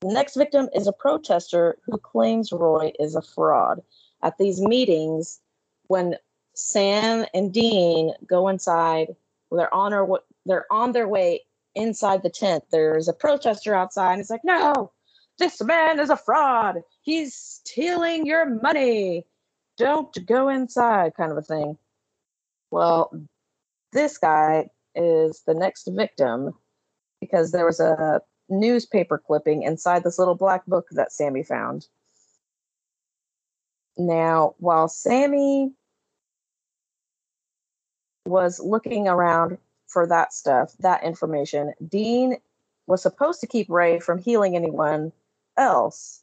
The 0.00 0.12
next 0.12 0.34
victim 0.34 0.68
is 0.74 0.88
a 0.88 0.92
protester 0.92 1.78
who 1.86 1.98
claims 1.98 2.52
Roy 2.52 2.92
is 2.98 3.14
a 3.14 3.22
fraud. 3.22 3.80
At 4.22 4.38
these 4.38 4.60
meetings, 4.60 5.40
when 5.88 6.16
Sam 6.54 7.26
and 7.34 7.52
Dean 7.52 8.14
go 8.26 8.48
inside, 8.48 9.16
they're 9.50 9.72
on 9.72 9.92
our, 9.92 10.20
they're 10.46 10.70
on 10.70 10.92
their 10.92 11.08
way 11.08 11.42
inside 11.74 12.22
the 12.22 12.30
tent. 12.30 12.64
There's 12.70 13.08
a 13.08 13.12
protester 13.12 13.74
outside, 13.74 14.12
and 14.12 14.20
it's 14.20 14.30
like, 14.30 14.44
no, 14.44 14.92
this 15.38 15.62
man 15.62 15.98
is 15.98 16.10
a 16.10 16.16
fraud. 16.16 16.82
He's 17.02 17.34
stealing 17.34 18.26
your 18.26 18.46
money. 18.46 19.26
Don't 19.76 20.16
go 20.26 20.48
inside, 20.48 21.14
kind 21.16 21.32
of 21.32 21.38
a 21.38 21.42
thing. 21.42 21.78
Well, 22.70 23.12
this 23.92 24.18
guy 24.18 24.68
is 24.94 25.42
the 25.46 25.54
next 25.54 25.88
victim 25.92 26.54
because 27.20 27.52
there 27.52 27.66
was 27.66 27.80
a 27.80 28.20
newspaper 28.48 29.18
clipping 29.18 29.62
inside 29.62 30.04
this 30.04 30.18
little 30.18 30.34
black 30.34 30.66
book 30.66 30.86
that 30.92 31.12
Sammy 31.12 31.42
found. 31.42 31.88
Now, 33.96 34.54
while 34.58 34.88
Sammy 34.88 35.72
was 38.26 38.60
looking 38.60 39.08
around 39.08 39.58
for 39.88 40.06
that 40.06 40.32
stuff, 40.32 40.72
that 40.80 41.04
information, 41.04 41.74
Dean 41.86 42.36
was 42.86 43.02
supposed 43.02 43.40
to 43.40 43.46
keep 43.46 43.68
Ray 43.68 43.98
from 43.98 44.18
healing 44.18 44.56
anyone 44.56 45.12
else. 45.56 46.22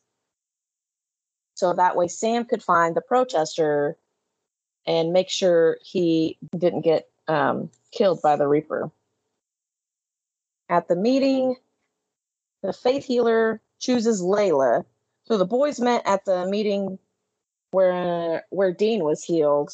So 1.56 1.74
that 1.74 1.96
way 1.96 2.08
Sam 2.08 2.46
could 2.46 2.64
find 2.64 2.96
the 2.96 3.02
protester 3.02 3.98
and 4.86 5.14
make 5.14 5.30
sure 5.30 5.78
he 5.84 6.38
didn't 6.58 6.82
get 6.82 7.10
um, 7.28 7.70
killed 7.92 8.22
by 8.22 8.36
the 8.36 8.48
Reaper. 8.48 8.90
At 10.70 10.88
the 10.88 10.96
meeting, 10.96 11.56
the 12.64 12.74
faith 12.74 13.06
healer 13.06 13.62
chooses 13.80 14.22
Layla. 14.22 14.86
So 15.26 15.38
the 15.38 15.46
boys 15.46 15.80
met 15.80 16.02
at 16.06 16.26
the 16.26 16.48
meeting 16.48 16.98
where 17.72 18.46
where 18.50 18.72
Dean 18.72 19.04
was 19.04 19.24
healed. 19.24 19.72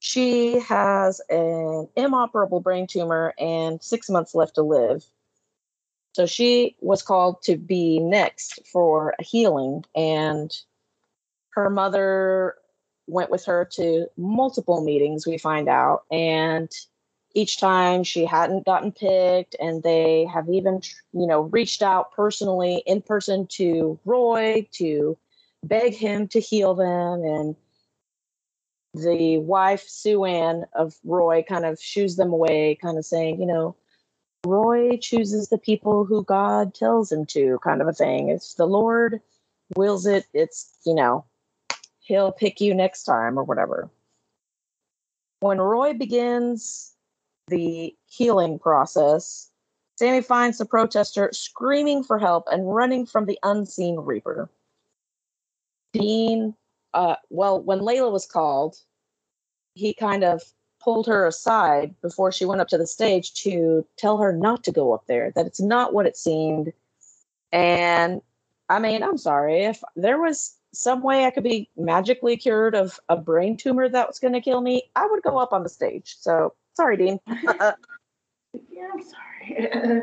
She 0.00 0.58
has 0.60 1.20
an 1.30 1.88
inoperable 1.96 2.60
brain 2.60 2.86
tumor 2.86 3.34
and 3.38 3.82
six 3.82 4.10
months 4.10 4.34
left 4.34 4.56
to 4.56 4.62
live. 4.62 5.04
So 6.14 6.26
she 6.26 6.76
was 6.80 7.02
called 7.02 7.42
to 7.42 7.56
be 7.56 7.98
next 8.00 8.66
for 8.66 9.14
a 9.18 9.22
healing, 9.22 9.84
and 9.94 10.50
her 11.50 11.70
mother 11.70 12.56
went 13.06 13.30
with 13.30 13.44
her 13.44 13.64
to 13.72 14.06
multiple 14.16 14.84
meetings, 14.84 15.26
we 15.26 15.38
find 15.38 15.68
out. 15.68 16.04
And 16.10 16.70
each 17.34 17.58
time 17.58 18.04
she 18.04 18.24
hadn't 18.24 18.66
gotten 18.66 18.92
picked, 18.92 19.56
and 19.58 19.82
they 19.82 20.26
have 20.32 20.48
even, 20.48 20.82
you 21.12 21.26
know, 21.26 21.42
reached 21.42 21.82
out 21.82 22.12
personally 22.12 22.82
in 22.86 23.00
person 23.02 23.46
to 23.52 23.98
Roy 24.04 24.66
to 24.72 25.16
beg 25.64 25.94
him 25.94 26.28
to 26.28 26.40
heal 26.40 26.74
them. 26.74 27.22
And 27.24 27.56
the 28.94 29.38
wife, 29.38 29.84
Sue 29.88 30.24
Ann 30.24 30.66
of 30.74 30.94
Roy, 31.04 31.42
kind 31.42 31.64
of 31.64 31.80
shoos 31.80 32.16
them 32.16 32.32
away, 32.32 32.78
kind 32.80 32.98
of 32.98 33.04
saying, 33.04 33.40
you 33.40 33.46
know, 33.46 33.76
Roy 34.44 34.96
chooses 34.96 35.48
the 35.48 35.58
people 35.58 36.04
who 36.04 36.24
God 36.24 36.74
tells 36.74 37.12
him 37.12 37.26
to, 37.26 37.58
kind 37.62 37.80
of 37.80 37.88
a 37.88 37.92
thing. 37.92 38.28
It's 38.28 38.54
the 38.54 38.66
Lord 38.66 39.20
wills 39.76 40.04
it, 40.06 40.26
it's, 40.34 40.76
you 40.84 40.94
know, 40.94 41.24
he'll 42.00 42.32
pick 42.32 42.60
you 42.60 42.74
next 42.74 43.04
time 43.04 43.38
or 43.38 43.44
whatever. 43.44 43.88
When 45.40 45.58
Roy 45.58 45.94
begins 45.94 46.92
the 47.48 47.94
healing 48.06 48.58
process, 48.58 49.48
Sammy 49.96 50.22
finds 50.22 50.58
the 50.58 50.64
protester 50.64 51.30
screaming 51.32 52.02
for 52.02 52.18
help 52.18 52.44
and 52.50 52.74
running 52.74 53.06
from 53.06 53.26
the 53.26 53.38
unseen 53.42 53.96
Reaper. 54.00 54.50
Dean, 55.92 56.54
uh, 56.94 57.16
well, 57.30 57.60
when 57.60 57.80
Layla 57.80 58.10
was 58.12 58.26
called, 58.26 58.76
he 59.74 59.94
kind 59.94 60.24
of 60.24 60.42
pulled 60.82 61.06
her 61.06 61.26
aside 61.26 61.94
before 62.02 62.32
she 62.32 62.44
went 62.44 62.60
up 62.60 62.68
to 62.68 62.78
the 62.78 62.86
stage 62.86 63.32
to 63.34 63.86
tell 63.96 64.18
her 64.18 64.32
not 64.32 64.64
to 64.64 64.72
go 64.72 64.92
up 64.92 65.06
there, 65.06 65.32
that 65.36 65.46
it's 65.46 65.60
not 65.60 65.94
what 65.94 66.06
it 66.06 66.16
seemed. 66.16 66.72
And 67.52 68.20
I 68.68 68.78
mean, 68.78 69.02
I'm 69.02 69.18
sorry, 69.18 69.64
if 69.64 69.82
there 69.96 70.20
was 70.20 70.56
some 70.72 71.02
way 71.02 71.26
I 71.26 71.30
could 71.30 71.44
be 71.44 71.68
magically 71.76 72.36
cured 72.36 72.74
of 72.74 72.98
a 73.08 73.16
brain 73.16 73.56
tumor 73.56 73.88
that 73.88 74.08
was 74.08 74.18
going 74.18 74.32
to 74.32 74.40
kill 74.40 74.60
me, 74.60 74.84
I 74.96 75.06
would 75.06 75.22
go 75.22 75.38
up 75.38 75.52
on 75.52 75.62
the 75.62 75.68
stage. 75.68 76.16
So 76.18 76.54
sorry, 76.74 76.96
Dean. 76.96 77.20
Yeah, 78.70 78.88
I'm 78.92 79.02
sorry. 79.02 80.02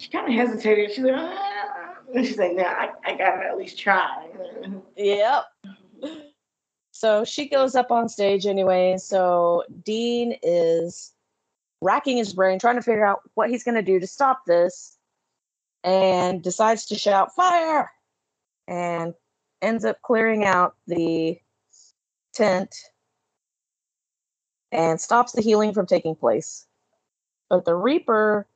she 0.00 0.08
kind 0.08 0.26
of 0.26 0.34
hesitated. 0.34 0.90
She's 0.90 1.04
like, 1.04 1.14
ah. 1.16 1.57
She's 2.14 2.38
like, 2.38 2.54
no, 2.54 2.64
I, 2.64 2.90
I 3.04 3.16
gotta 3.16 3.46
at 3.46 3.58
least 3.58 3.78
try. 3.78 4.28
Yep. 4.96 5.44
So 6.90 7.24
she 7.24 7.48
goes 7.48 7.74
up 7.74 7.90
on 7.90 8.08
stage 8.08 8.46
anyway. 8.46 8.96
So 8.98 9.64
Dean 9.84 10.36
is 10.42 11.12
racking 11.80 12.16
his 12.16 12.32
brain, 12.32 12.58
trying 12.58 12.76
to 12.76 12.82
figure 12.82 13.06
out 13.06 13.20
what 13.34 13.50
he's 13.50 13.64
to 13.64 13.82
do 13.82 14.00
to 14.00 14.06
stop 14.06 14.44
this, 14.46 14.96
and 15.84 16.42
decides 16.42 16.86
to 16.86 16.96
shout, 16.96 17.34
Fire! 17.34 17.90
And 18.66 19.14
ends 19.62 19.84
up 19.84 20.02
clearing 20.02 20.44
out 20.44 20.76
the 20.86 21.38
tent. 22.32 22.74
and 24.72 25.00
stops 25.00 25.32
the 25.32 25.42
healing 25.42 25.72
from 25.72 25.86
taking 25.86 26.14
place. 26.14 26.66
But 27.48 27.64
the 27.64 27.74
Reaper 27.74 28.46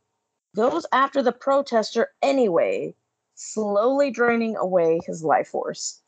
goes 0.54 0.87
after 0.92 1.23
the 1.23 1.32
protester 1.32 2.11
anyway, 2.23 2.94
slowly 3.35 4.11
draining 4.11 4.57
away 4.57 5.01
his 5.07 5.23
life 5.23 5.49
force. 5.49 6.01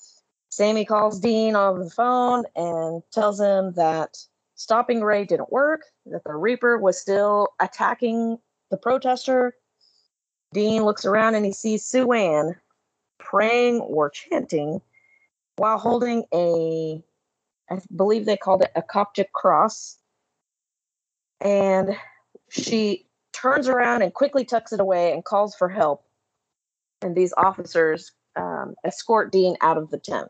Sammy 0.50 0.84
calls 0.84 1.18
Dean 1.18 1.56
over 1.56 1.82
the 1.82 1.90
phone 1.90 2.44
and 2.54 3.02
tells 3.12 3.40
him 3.40 3.72
that 3.72 4.16
stopping 4.54 5.02
Ray 5.02 5.24
didn't 5.24 5.52
work, 5.52 5.82
that 6.06 6.22
the 6.24 6.34
Reaper 6.34 6.78
was 6.78 7.00
still 7.00 7.48
attacking 7.60 8.38
the 8.70 8.76
protester. 8.76 9.56
Dean 10.52 10.84
looks 10.84 11.04
around 11.04 11.34
and 11.34 11.44
he 11.44 11.52
sees 11.52 11.84
Sue 11.84 12.12
Ann 12.12 12.54
praying 13.18 13.80
or 13.80 14.10
chanting 14.10 14.80
while 15.56 15.78
holding 15.78 16.24
a, 16.32 17.02
I 17.70 17.80
believe 17.94 18.26
they 18.26 18.36
called 18.36 18.62
it 18.62 18.70
a 18.76 18.82
Coptic 18.82 19.32
cross. 19.32 19.98
And 21.40 21.96
she 22.48 23.06
turns 23.32 23.68
around 23.68 24.02
and 24.02 24.14
quickly 24.14 24.44
tucks 24.44 24.72
it 24.72 24.80
away 24.80 25.12
and 25.12 25.24
calls 25.24 25.54
for 25.54 25.68
help. 25.68 26.04
And 27.04 27.14
these 27.14 27.34
officers 27.36 28.12
um, 28.34 28.74
escort 28.82 29.30
Dean 29.30 29.56
out 29.60 29.76
of 29.76 29.90
the 29.90 29.98
tent. 29.98 30.28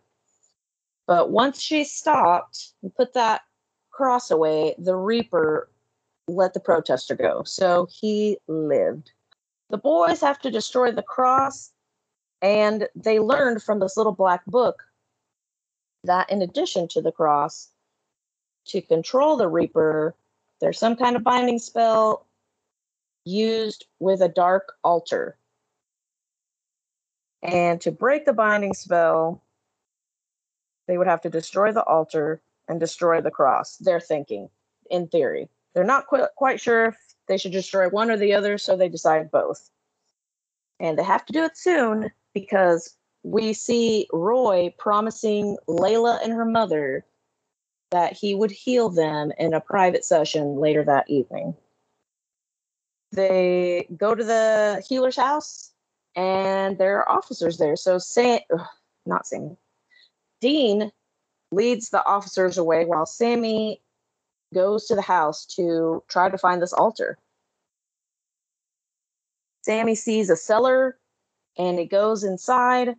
But 1.06 1.30
once 1.30 1.60
she 1.60 1.84
stopped 1.84 2.72
and 2.82 2.94
put 2.94 3.14
that 3.14 3.42
cross 3.92 4.30
away, 4.30 4.74
the 4.76 4.96
Reaper 4.96 5.70
let 6.26 6.52
the 6.52 6.60
protester 6.60 7.14
go. 7.14 7.44
So 7.44 7.86
he 7.90 8.38
lived. 8.48 9.12
The 9.70 9.78
boys 9.78 10.20
have 10.20 10.40
to 10.40 10.50
destroy 10.50 10.90
the 10.90 11.02
cross, 11.02 11.70
and 12.42 12.88
they 12.96 13.20
learned 13.20 13.62
from 13.62 13.78
this 13.78 13.96
little 13.96 14.12
black 14.12 14.44
book 14.46 14.82
that 16.02 16.30
in 16.30 16.42
addition 16.42 16.88
to 16.88 17.00
the 17.00 17.12
cross, 17.12 17.70
to 18.66 18.80
control 18.80 19.36
the 19.36 19.48
Reaper, 19.48 20.14
there's 20.60 20.78
some 20.78 20.96
kind 20.96 21.14
of 21.14 21.22
binding 21.22 21.58
spell 21.58 22.26
used 23.24 23.86
with 24.00 24.20
a 24.20 24.28
dark 24.28 24.74
altar. 24.82 25.36
And 27.44 27.78
to 27.82 27.92
break 27.92 28.24
the 28.24 28.32
binding 28.32 28.72
spell, 28.72 29.42
they 30.88 30.96
would 30.96 31.06
have 31.06 31.20
to 31.22 31.30
destroy 31.30 31.72
the 31.72 31.84
altar 31.84 32.40
and 32.68 32.80
destroy 32.80 33.20
the 33.20 33.30
cross. 33.30 33.76
They're 33.76 34.00
thinking, 34.00 34.48
in 34.90 35.08
theory. 35.08 35.50
They're 35.74 35.84
not 35.84 36.06
qu- 36.06 36.26
quite 36.36 36.60
sure 36.60 36.86
if 36.86 36.96
they 37.28 37.36
should 37.36 37.52
destroy 37.52 37.88
one 37.88 38.10
or 38.10 38.16
the 38.16 38.32
other, 38.32 38.56
so 38.56 38.76
they 38.76 38.88
decide 38.88 39.30
both. 39.30 39.70
And 40.80 40.98
they 40.98 41.04
have 41.04 41.26
to 41.26 41.32
do 41.32 41.44
it 41.44 41.56
soon 41.56 42.10
because 42.32 42.96
we 43.22 43.52
see 43.52 44.08
Roy 44.12 44.74
promising 44.78 45.58
Layla 45.68 46.22
and 46.22 46.32
her 46.32 46.44
mother 46.46 47.04
that 47.90 48.14
he 48.14 48.34
would 48.34 48.50
heal 48.50 48.88
them 48.88 49.32
in 49.38 49.52
a 49.52 49.60
private 49.60 50.04
session 50.04 50.56
later 50.56 50.82
that 50.84 51.08
evening. 51.10 51.54
They 53.12 53.86
go 53.96 54.14
to 54.14 54.24
the 54.24 54.82
healer's 54.88 55.16
house 55.16 55.73
and 56.16 56.78
there 56.78 56.98
are 56.98 57.10
officers 57.10 57.58
there. 57.58 57.76
So, 57.76 57.98
Sam, 57.98 58.40
ugh, 58.52 58.66
not 59.06 59.26
Sam, 59.26 59.56
Dean 60.40 60.92
leads 61.50 61.90
the 61.90 62.04
officers 62.06 62.58
away 62.58 62.84
while 62.84 63.06
Sammy 63.06 63.80
goes 64.52 64.86
to 64.86 64.94
the 64.94 65.02
house 65.02 65.44
to 65.56 66.02
try 66.08 66.28
to 66.28 66.38
find 66.38 66.62
this 66.62 66.72
altar. 66.72 67.18
Sammy 69.62 69.94
sees 69.94 70.30
a 70.30 70.36
cellar 70.36 70.98
and 71.56 71.78
he 71.78 71.86
goes 71.86 72.24
inside 72.24 72.94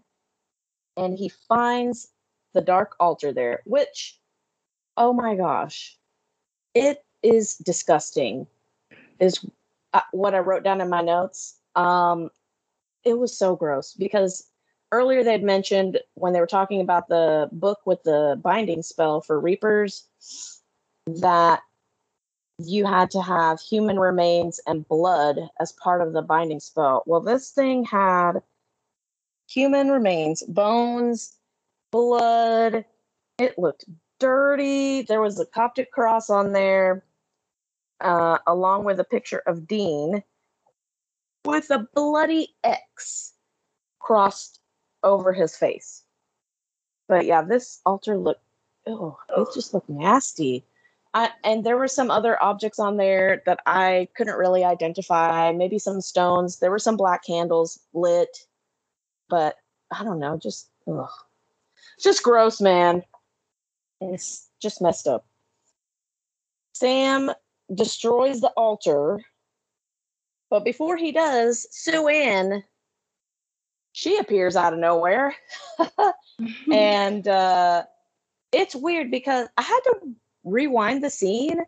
and 0.97 1.17
he 1.17 1.29
finds 1.29 2.09
the 2.53 2.61
dark 2.61 2.95
altar 2.99 3.31
there, 3.31 3.61
which, 3.65 4.19
oh 4.97 5.13
my 5.13 5.35
gosh, 5.35 5.97
it 6.73 7.03
is 7.21 7.55
disgusting, 7.57 8.47
is 9.19 9.45
uh, 9.93 10.01
what 10.11 10.33
I 10.33 10.39
wrote 10.39 10.63
down 10.63 10.81
in 10.81 10.89
my 10.89 11.01
notes. 11.01 11.59
Um, 11.75 12.29
it 13.05 13.17
was 13.17 13.37
so 13.37 13.55
gross 13.55 13.93
because 13.93 14.49
earlier 14.91 15.23
they'd 15.23 15.43
mentioned 15.43 15.99
when 16.15 16.33
they 16.33 16.39
were 16.39 16.47
talking 16.47 16.81
about 16.81 17.07
the 17.07 17.47
book 17.51 17.79
with 17.85 18.03
the 18.03 18.39
binding 18.43 18.81
spell 18.81 19.21
for 19.21 19.39
reapers 19.39 20.07
that 21.07 21.61
you 22.57 22.85
had 22.85 23.11
to 23.11 23.21
have 23.21 23.59
human 23.59 23.99
remains 23.99 24.59
and 24.65 24.87
blood 24.87 25.39
as 25.59 25.73
part 25.73 26.01
of 26.01 26.13
the 26.13 26.21
binding 26.21 26.59
spell. 26.59 27.03
Well, 27.05 27.21
this 27.21 27.51
thing 27.51 27.83
had 27.83 28.41
human 29.49 29.89
remains, 29.89 30.41
bones, 30.43 31.37
blood. 31.91 32.85
It 33.37 33.59
looked 33.59 33.85
dirty. 34.19 35.01
There 35.01 35.21
was 35.21 35.39
a 35.39 35.45
Coptic 35.45 35.91
cross 35.91 36.29
on 36.29 36.53
there, 36.53 37.03
uh, 37.99 38.39
along 38.47 38.85
with 38.85 38.99
a 38.99 39.03
picture 39.03 39.43
of 39.45 39.67
Dean 39.67 40.23
with 41.45 41.69
a 41.69 41.87
bloody 41.93 42.55
X 42.63 43.33
crossed 43.99 44.59
over 45.03 45.33
his 45.33 45.55
face. 45.55 46.03
But 47.07 47.25
yeah, 47.25 47.41
this 47.41 47.81
altar 47.85 48.17
looked, 48.17 48.43
oh, 48.87 49.17
it 49.37 49.47
just 49.53 49.73
looked 49.73 49.89
nasty. 49.89 50.65
I, 51.13 51.29
and 51.43 51.63
there 51.63 51.77
were 51.77 51.87
some 51.87 52.11
other 52.11 52.41
objects 52.43 52.77
on 52.79 52.97
there 52.97 53.41
that 53.45 53.59
I 53.65 54.09
couldn't 54.17 54.37
really 54.37 54.65
identify. 54.65 55.51
Maybe 55.53 55.79
some 55.79 56.01
stones. 56.01 56.59
There 56.59 56.71
were 56.71 56.79
some 56.79 56.97
black 56.97 57.23
candles 57.25 57.79
lit, 57.93 58.35
but 59.29 59.55
I 59.91 60.03
don't 60.03 60.19
know. 60.19 60.37
Just, 60.37 60.69
ugh. 60.87 61.07
just 62.01 62.21
gross, 62.21 62.59
man. 62.59 63.03
It's 64.01 64.49
just 64.61 64.81
messed 64.81 65.07
up. 65.07 65.25
Sam 66.73 67.31
destroys 67.73 68.41
the 68.41 68.51
altar, 68.57 69.21
but 70.49 70.63
before 70.63 70.97
he 70.97 71.11
does, 71.11 71.67
Sue 71.71 72.07
Ann 72.07 72.63
she 73.95 74.17
appears 74.17 74.57
out 74.57 74.73
of 74.73 74.79
nowhere. 74.79 75.33
and 76.71 77.27
uh, 77.29 77.83
it's 78.51 78.75
weird 78.75 79.09
because 79.09 79.47
I 79.57 79.61
had 79.61 79.79
to 79.85 80.11
rewind 80.43 81.01
the 81.01 81.09
scene 81.09 81.61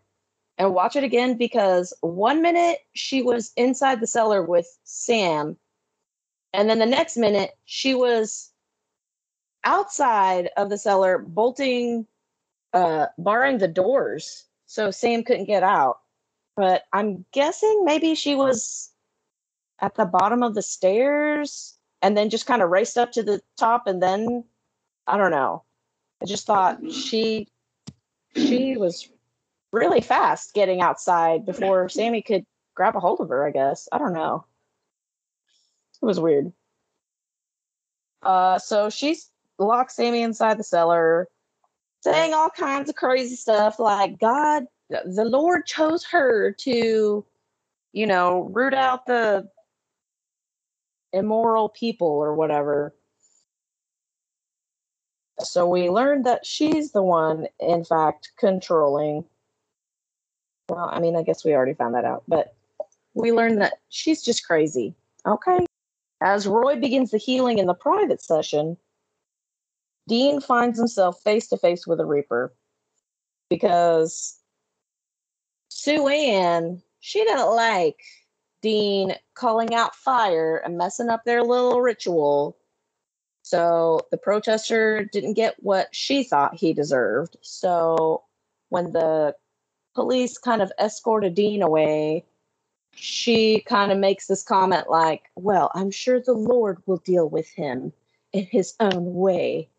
and 0.57 0.73
watch 0.73 0.97
it 0.97 1.05
again 1.05 1.37
because 1.37 1.93
one 2.01 2.41
minute 2.41 2.79
she 2.93 3.21
was 3.21 3.53
inside 3.55 4.01
the 4.01 4.07
cellar 4.07 4.43
with 4.43 4.67
Sam, 4.83 5.55
and 6.53 6.69
then 6.69 6.79
the 6.79 6.85
next 6.85 7.15
minute 7.15 7.51
she 7.63 7.93
was 7.95 8.51
outside 9.63 10.49
of 10.57 10.69
the 10.69 10.77
cellar 10.77 11.19
bolting, 11.19 12.07
uh, 12.73 13.05
barring 13.17 13.59
the 13.59 13.69
doors 13.69 14.45
so 14.65 14.91
Sam 14.91 15.23
couldn't 15.23 15.45
get 15.45 15.63
out. 15.63 15.99
But 16.57 16.85
I'm 16.91 17.23
guessing 17.31 17.85
maybe 17.85 18.15
she 18.15 18.33
was 18.33 18.91
at 19.79 19.93
the 19.93 20.05
bottom 20.05 20.41
of 20.41 20.55
the 20.55 20.63
stairs 20.63 21.77
and 22.01 22.17
then 22.17 22.31
just 22.31 22.47
kind 22.47 22.63
of 22.63 22.71
raced 22.71 22.97
up 22.97 23.11
to 23.11 23.23
the 23.23 23.41
top 23.57 23.85
and 23.85 24.01
then 24.01 24.43
I 25.05 25.17
don't 25.17 25.31
know. 25.31 25.63
I 26.21 26.25
just 26.25 26.47
thought 26.47 26.79
she 26.91 27.47
she 28.35 28.75
was 28.75 29.07
really 29.71 30.01
fast 30.01 30.55
getting 30.55 30.81
outside 30.81 31.45
before 31.45 31.89
Sammy 31.89 32.23
could 32.23 32.43
grab 32.73 32.95
a 32.95 32.99
hold 32.99 33.21
of 33.21 33.29
her, 33.29 33.45
I 33.45 33.51
guess. 33.51 33.87
I 33.91 33.99
don't 33.99 34.13
know. 34.13 34.43
It 36.01 36.05
was 36.05 36.19
weird. 36.19 36.51
Uh 38.23 38.57
so 38.57 38.89
she's 38.89 39.29
locked 39.59 39.91
Sammy 39.91 40.23
inside 40.23 40.57
the 40.57 40.63
cellar, 40.63 41.27
saying 42.01 42.33
all 42.33 42.49
kinds 42.49 42.89
of 42.89 42.95
crazy 42.95 43.35
stuff 43.35 43.77
like 43.77 44.19
God 44.19 44.65
the 44.89 45.25
Lord 45.25 45.65
chose 45.65 46.05
her 46.05 46.51
to, 46.59 47.25
you 47.93 48.07
know, 48.07 48.49
root 48.53 48.73
out 48.73 49.05
the 49.05 49.49
immoral 51.13 51.69
people 51.69 52.07
or 52.07 52.33
whatever. 52.35 52.93
So 55.39 55.67
we 55.67 55.89
learned 55.89 56.25
that 56.25 56.45
she's 56.45 56.91
the 56.91 57.03
one, 57.03 57.47
in 57.59 57.83
fact, 57.83 58.31
controlling. 58.37 59.25
Well, 60.69 60.89
I 60.91 60.99
mean, 60.99 61.15
I 61.15 61.23
guess 61.23 61.45
we 61.45 61.53
already 61.53 61.73
found 61.73 61.95
that 61.95 62.05
out, 62.05 62.23
but 62.27 62.55
we 63.13 63.31
learned 63.31 63.61
that 63.61 63.73
she's 63.89 64.23
just 64.23 64.45
crazy. 64.45 64.95
Okay. 65.25 65.65
As 66.21 66.47
Roy 66.47 66.75
begins 66.75 67.11
the 67.11 67.17
healing 67.17 67.59
in 67.59 67.67
the 67.67 67.73
private 67.73 68.21
session, 68.21 68.77
Dean 70.07 70.41
finds 70.41 70.77
himself 70.77 71.21
face 71.21 71.47
to 71.49 71.57
face 71.57 71.85
with 71.85 71.99
a 71.99 72.05
Reaper 72.05 72.53
because 73.49 74.36
Sue 75.77 76.07
Ann, 76.07 76.81
she 77.01 77.23
didn't 77.23 77.55
like 77.55 77.99
Dean 78.63 79.13
calling 79.35 79.75
out 79.75 79.95
fire 79.95 80.57
and 80.57 80.75
messing 80.75 81.07
up 81.07 81.23
their 81.23 81.43
little 81.43 81.81
ritual. 81.81 82.57
So 83.43 84.01
the 84.09 84.17
protester 84.17 85.03
didn't 85.03 85.35
get 85.35 85.61
what 85.61 85.89
she 85.93 86.23
thought 86.23 86.55
he 86.55 86.73
deserved. 86.73 87.37
So 87.41 88.23
when 88.69 88.91
the 88.91 89.35
police 89.93 90.39
kind 90.39 90.63
of 90.63 90.71
escorted 90.79 91.35
Dean 91.35 91.61
away, 91.61 92.25
she 92.95 93.61
kind 93.61 93.91
of 93.91 93.99
makes 93.99 94.25
this 94.25 94.41
comment 94.41 94.89
like, 94.89 95.29
Well, 95.35 95.69
I'm 95.75 95.91
sure 95.91 96.19
the 96.19 96.33
Lord 96.33 96.81
will 96.87 96.97
deal 96.97 97.29
with 97.29 97.49
him 97.49 97.93
in 98.33 98.45
his 98.45 98.73
own 98.79 99.13
way. 99.13 99.69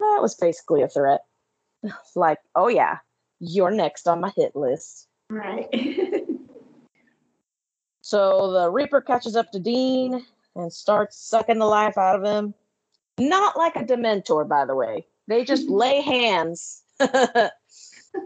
That 0.00 0.18
was 0.20 0.34
basically 0.34 0.82
a 0.82 0.88
threat. 0.88 1.24
like, 2.16 2.40
oh 2.56 2.66
yeah, 2.66 2.98
you're 3.40 3.70
next 3.70 4.08
on 4.08 4.20
my 4.20 4.32
hit 4.36 4.54
list. 4.54 5.08
Right. 5.30 5.68
so 8.00 8.52
the 8.52 8.70
Reaper 8.70 9.00
catches 9.00 9.36
up 9.36 9.50
to 9.52 9.60
Dean 9.60 10.24
and 10.54 10.72
starts 10.72 11.18
sucking 11.18 11.58
the 11.58 11.66
life 11.66 11.98
out 11.98 12.16
of 12.16 12.24
him. 12.24 12.54
Not 13.18 13.56
like 13.56 13.76
a 13.76 13.84
Dementor, 13.84 14.48
by 14.48 14.64
the 14.64 14.74
way. 14.74 15.06
They 15.28 15.44
just 15.44 15.68
lay 15.68 16.00
hands. 16.00 16.82
they 16.98 17.50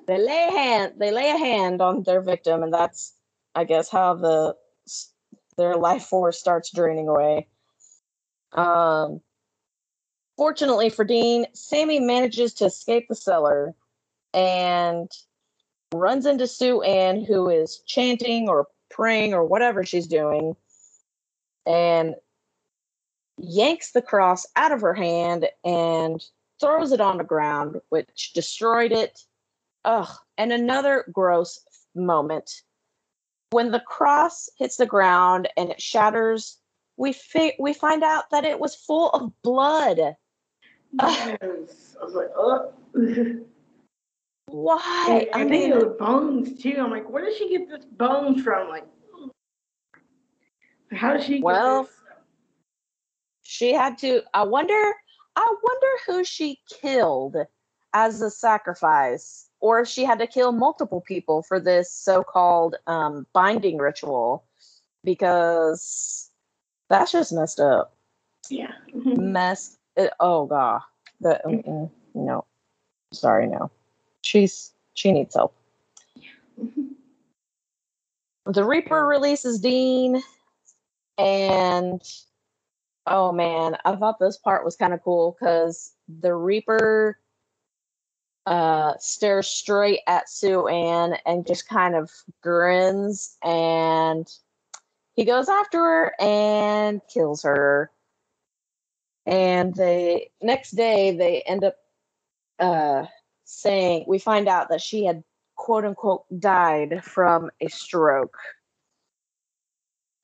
lay 0.08 0.48
hand. 0.50 0.94
They 0.98 1.10
lay 1.10 1.30
a 1.30 1.38
hand 1.38 1.80
on 1.80 2.02
their 2.02 2.20
victim, 2.20 2.62
and 2.62 2.72
that's, 2.72 3.14
I 3.54 3.64
guess, 3.64 3.90
how 3.90 4.14
the 4.14 4.56
their 5.56 5.76
life 5.76 6.04
force 6.04 6.38
starts 6.38 6.72
draining 6.72 7.08
away. 7.08 7.48
Um, 8.52 9.20
fortunately 10.36 10.88
for 10.88 11.04
Dean, 11.04 11.46
Sammy 11.52 12.00
manages 12.00 12.54
to 12.54 12.64
escape 12.64 13.08
the 13.08 13.14
cellar 13.14 13.74
and 14.34 15.10
runs 15.92 16.26
into 16.26 16.46
Sue 16.46 16.82
Ann, 16.82 17.24
who 17.24 17.48
is 17.48 17.82
chanting 17.86 18.48
or 18.48 18.66
praying 18.90 19.34
or 19.34 19.44
whatever 19.44 19.84
she's 19.84 20.06
doing, 20.06 20.56
and 21.66 22.14
yanks 23.38 23.92
the 23.92 24.02
cross 24.02 24.46
out 24.56 24.72
of 24.72 24.80
her 24.80 24.94
hand 24.94 25.48
and 25.64 26.24
throws 26.60 26.92
it 26.92 27.00
on 27.00 27.18
the 27.18 27.24
ground, 27.24 27.80
which 27.88 28.32
destroyed 28.34 28.92
it. 28.92 29.20
Ugh. 29.84 30.08
And 30.36 30.52
another 30.52 31.04
gross 31.12 31.58
moment. 31.94 32.62
When 33.50 33.70
the 33.70 33.80
cross 33.80 34.48
hits 34.58 34.76
the 34.76 34.86
ground 34.86 35.48
and 35.56 35.70
it 35.70 35.80
shatters, 35.80 36.58
we 36.96 37.12
fi- 37.12 37.56
we 37.58 37.72
find 37.72 38.04
out 38.04 38.30
that 38.30 38.44
it 38.44 38.60
was 38.60 38.74
full 38.74 39.10
of 39.10 39.32
blood. 39.42 39.98
Yes. 40.92 41.96
I 42.00 42.04
was 42.04 42.14
like, 42.14 42.30
oh. 42.36 42.72
Why? 44.52 45.28
Mean, 45.36 45.72
it 45.72 45.76
was 45.76 45.96
bones 45.98 46.62
too. 46.62 46.76
I'm 46.78 46.90
like, 46.90 47.08
where 47.08 47.24
did 47.24 47.36
she 47.36 47.48
get 47.48 47.68
this 47.68 47.84
bones 47.84 48.42
from? 48.42 48.68
Like, 48.68 48.86
how 50.92 51.12
did 51.12 51.22
she 51.22 51.34
get 51.34 51.44
Well, 51.44 51.88
she 53.50 53.72
had 53.72 53.98
to 53.98 54.22
i 54.32 54.44
wonder 54.44 54.94
i 55.34 55.54
wonder 55.62 55.88
who 56.06 56.22
she 56.22 56.60
killed 56.80 57.36
as 57.92 58.22
a 58.22 58.30
sacrifice 58.30 59.48
or 59.58 59.80
if 59.80 59.88
she 59.88 60.04
had 60.04 60.20
to 60.20 60.26
kill 60.26 60.52
multiple 60.52 61.00
people 61.00 61.42
for 61.42 61.58
this 61.58 61.92
so-called 61.92 62.76
um, 62.86 63.26
binding 63.32 63.76
ritual 63.76 64.44
because 65.02 66.30
that's 66.88 67.10
just 67.10 67.32
messed 67.32 67.58
up 67.58 67.96
Yeah. 68.48 68.70
messed 68.94 69.78
it, 69.96 70.12
oh 70.20 70.46
god 70.46 70.82
the 71.20 71.40
mm-mm, 71.44 71.90
no 72.14 72.44
sorry 73.12 73.48
no 73.48 73.70
she's 74.22 74.72
she 74.94 75.12
needs 75.12 75.34
help. 75.34 75.54
The 78.46 78.64
reaper 78.64 79.06
releases 79.06 79.60
dean 79.60 80.20
and 81.18 82.02
oh 83.06 83.30
man 83.30 83.76
i 83.84 83.94
thought 83.94 84.18
this 84.18 84.38
part 84.38 84.64
was 84.64 84.74
kind 84.76 84.92
of 84.92 85.04
cool 85.04 85.36
because 85.38 85.92
the 86.20 86.34
reaper 86.34 87.18
uh 88.46 88.94
stares 88.98 89.46
straight 89.46 90.00
at 90.08 90.28
sue 90.28 90.66
ann 90.66 91.16
and 91.26 91.46
just 91.46 91.68
kind 91.68 91.94
of 91.94 92.10
grins 92.42 93.36
and 93.44 94.26
he 95.14 95.26
goes 95.26 95.50
after 95.50 95.78
her 95.78 96.14
and 96.18 97.00
kills 97.12 97.42
her. 97.42 97.90
And 99.26 99.74
the 99.74 100.22
next 100.40 100.70
day 100.70 101.14
they 101.14 101.42
end 101.42 101.62
up 101.62 101.76
uh 102.58 103.04
saying 103.50 104.04
we 104.06 104.18
find 104.18 104.48
out 104.48 104.68
that 104.68 104.80
she 104.80 105.04
had 105.04 105.24
quote 105.56 105.84
unquote 105.84 106.24
died 106.38 107.04
from 107.04 107.50
a 107.60 107.68
stroke 107.68 108.36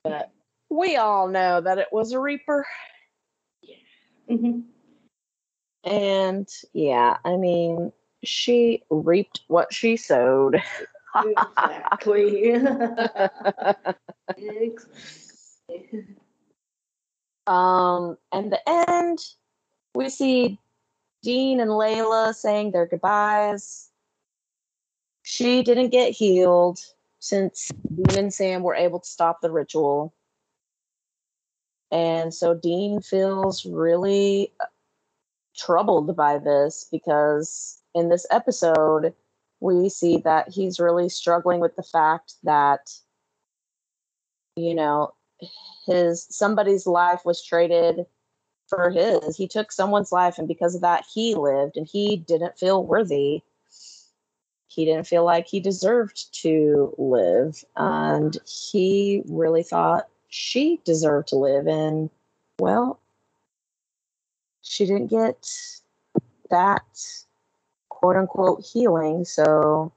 but 0.03 0.31
we 0.69 0.95
all 0.95 1.27
know 1.27 1.59
that 1.61 1.77
it 1.77 1.87
was 1.91 2.11
a 2.13 2.19
reaper 2.19 2.65
Mm-hmm. 4.29 4.59
and 5.85 6.49
yeah 6.73 7.15
i 7.23 7.37
mean 7.37 7.93
she 8.25 8.83
reaped 8.89 9.39
what 9.47 9.73
she 9.73 9.95
sowed 9.95 10.61
Exactly. 11.15 12.51
Exactly. 14.37 16.05
um 17.47 18.17
and 18.33 18.51
the 18.51 18.59
end 18.67 19.19
we 19.95 20.09
see 20.09 20.59
dean 21.27 21.59
and 21.59 21.71
layla 21.71 22.33
saying 22.33 22.71
their 22.71 22.85
goodbyes. 22.85 23.89
She 25.23 25.61
didn't 25.61 25.89
get 25.89 26.13
healed 26.13 26.79
since 27.19 27.69
dean 27.93 28.17
and 28.17 28.33
sam 28.33 28.63
were 28.63 28.73
able 28.73 29.01
to 29.01 29.09
stop 29.09 29.41
the 29.41 29.51
ritual. 29.51 30.13
And 31.91 32.33
so 32.33 32.53
dean 32.53 33.01
feels 33.01 33.65
really 33.65 34.53
uh, 34.61 34.67
troubled 35.57 36.15
by 36.15 36.37
this 36.37 36.87
because 36.89 37.81
in 37.93 38.07
this 38.07 38.25
episode 38.31 39.13
we 39.59 39.89
see 39.89 40.19
that 40.19 40.47
he's 40.47 40.79
really 40.79 41.09
struggling 41.09 41.59
with 41.59 41.75
the 41.75 41.83
fact 41.83 42.35
that 42.43 42.89
you 44.55 44.73
know 44.73 45.13
his 45.85 46.25
somebody's 46.29 46.87
life 46.87 47.25
was 47.25 47.43
traded 47.43 48.05
for 48.67 48.89
his 48.89 49.35
he 49.35 49.47
took 49.47 49.71
someone's 49.71 50.11
life 50.11 50.37
and 50.37 50.47
because 50.47 50.75
of 50.75 50.81
that 50.81 51.05
he 51.13 51.35
lived 51.35 51.77
and 51.77 51.87
he 51.87 52.17
didn't 52.17 52.57
feel 52.57 52.83
worthy 52.83 53.41
he 54.67 54.85
didn't 54.85 55.07
feel 55.07 55.23
like 55.23 55.47
he 55.47 55.59
deserved 55.59 56.33
to 56.33 56.93
live 56.97 57.63
and 57.75 58.37
he 58.45 59.23
really 59.27 59.63
thought 59.63 60.07
she 60.29 60.79
deserved 60.83 61.29
to 61.29 61.35
live 61.35 61.67
and 61.67 62.09
well 62.59 62.99
she 64.61 64.85
didn't 64.85 65.07
get 65.07 65.49
that 66.49 66.83
quote 67.89 68.15
unquote 68.15 68.65
healing. 68.65 69.25
So 69.25 69.91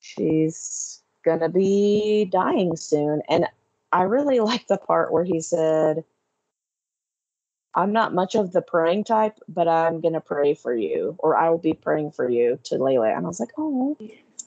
she's 0.00 1.02
gonna 1.24 1.48
be 1.48 2.26
dying 2.26 2.76
soon. 2.76 3.22
And 3.28 3.46
I 3.92 4.02
really 4.02 4.40
like 4.50 4.66
the 4.66 4.76
part 4.76 5.12
where 5.12 5.24
he 5.24 5.40
said, 5.40 6.04
I'm 7.76 7.92
not 7.92 8.14
much 8.14 8.34
of 8.34 8.52
the 8.52 8.62
praying 8.62 9.04
type, 9.04 9.38
but 9.48 9.66
I'm 9.68 10.00
gonna 10.00 10.20
pray 10.20 10.54
for 10.54 10.74
you, 10.74 11.16
or 11.18 11.36
I 11.36 11.50
will 11.50 11.58
be 11.58 11.74
praying 11.74 12.12
for 12.12 12.28
you 12.28 12.58
to 12.64 12.76
Layla. 12.76 13.16
And 13.16 13.24
I 13.24 13.28
was 13.28 13.40
like, 13.40 13.50
oh, 13.58 13.96